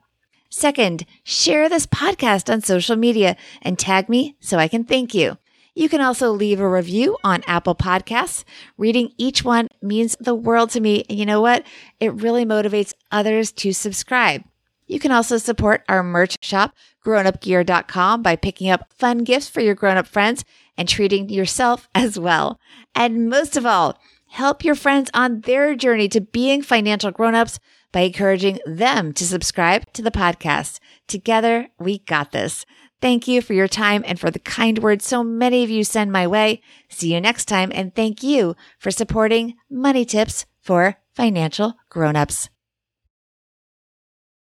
Second, 0.51 1.07
share 1.25 1.69
this 1.69 1.87
podcast 1.87 2.53
on 2.53 2.61
social 2.61 2.97
media 2.97 3.37
and 3.63 3.79
tag 3.79 4.09
me 4.09 4.37
so 4.41 4.59
I 4.59 4.69
can 4.69 4.85
thank 4.85 5.15
you. 5.15 5.39
You 5.75 5.89
can 5.89 6.03
also 6.03 6.31
leave 6.31 6.61
a 6.61 6.69
review 6.69 7.17
on 7.25 7.43
Apple 7.47 7.75
Podcasts. 7.75 8.45
Reading 8.77 9.13
each 9.17 9.43
one 9.43 9.69
means 9.81 10.17
the 10.21 10.35
world 10.35 10.71
to 10.71 10.81
me. 10.81 11.05
And 11.09 11.19
you 11.19 11.25
know 11.25 11.41
what? 11.41 11.65
It 11.99 12.13
really 12.13 12.45
motivates 12.45 12.93
others 13.11 13.53
to 13.53 13.73
subscribe. 13.73 14.43
You 14.87 14.99
can 14.99 15.13
also 15.13 15.39
support 15.39 15.85
our 15.89 16.03
merch 16.03 16.37
shop, 16.43 16.75
grownupgear.com, 17.05 18.23
by 18.23 18.37
picking 18.37 18.69
up 18.69 18.93
fun 18.93 19.19
gifts 19.19 19.49
for 19.49 19.63
your 19.63 19.75
grown 19.75 19.97
up 19.97 20.07
friends 20.07 20.45
and 20.77 20.87
treating 20.89 21.31
yourself 21.31 21.89
as 21.95 22.19
well. 22.19 22.61
And 22.95 23.31
most 23.31 23.57
of 23.57 23.65
all, 23.65 23.99
help 24.29 24.65
your 24.65 24.75
friends 24.75 25.11
on 25.15 25.41
their 25.43 25.75
journey 25.75 26.09
to 26.11 26.21
being 26.21 26.61
financial 26.61 27.11
grown-ups 27.11 27.59
by 27.93 28.01
encouraging 28.01 28.59
them 28.67 29.13
to 29.15 29.25
subscribe 29.25 29.91
to 29.93 30.03
the 30.03 30.11
podcast. 30.11 30.81
Together, 31.09 31.69
we 31.79 31.99
got 32.01 32.33
this. 32.33 32.67
Thank 33.03 33.27
you 33.27 33.43
for 33.43 33.53
your 33.53 33.67
time 33.67 34.05
and 34.07 34.19
for 34.21 34.31
the 34.31 34.39
kind 34.39 34.79
words 34.79 35.05
so 35.05 35.25
many 35.25 35.65
of 35.65 35.71
you 35.71 35.83
send 35.83 36.13
my 36.13 36.25
way. 36.29 36.63
See 36.89 37.13
you 37.13 37.21
next 37.21 37.47
time 37.47 37.73
and 37.75 37.93
thank 37.93 38.23
you 38.23 38.55
for 38.79 38.93
supporting 38.93 39.55
Money 39.69 40.05
Tips 40.05 40.47
for 40.61 40.99
Financial 41.17 41.75
Grown-ups. 41.91 42.49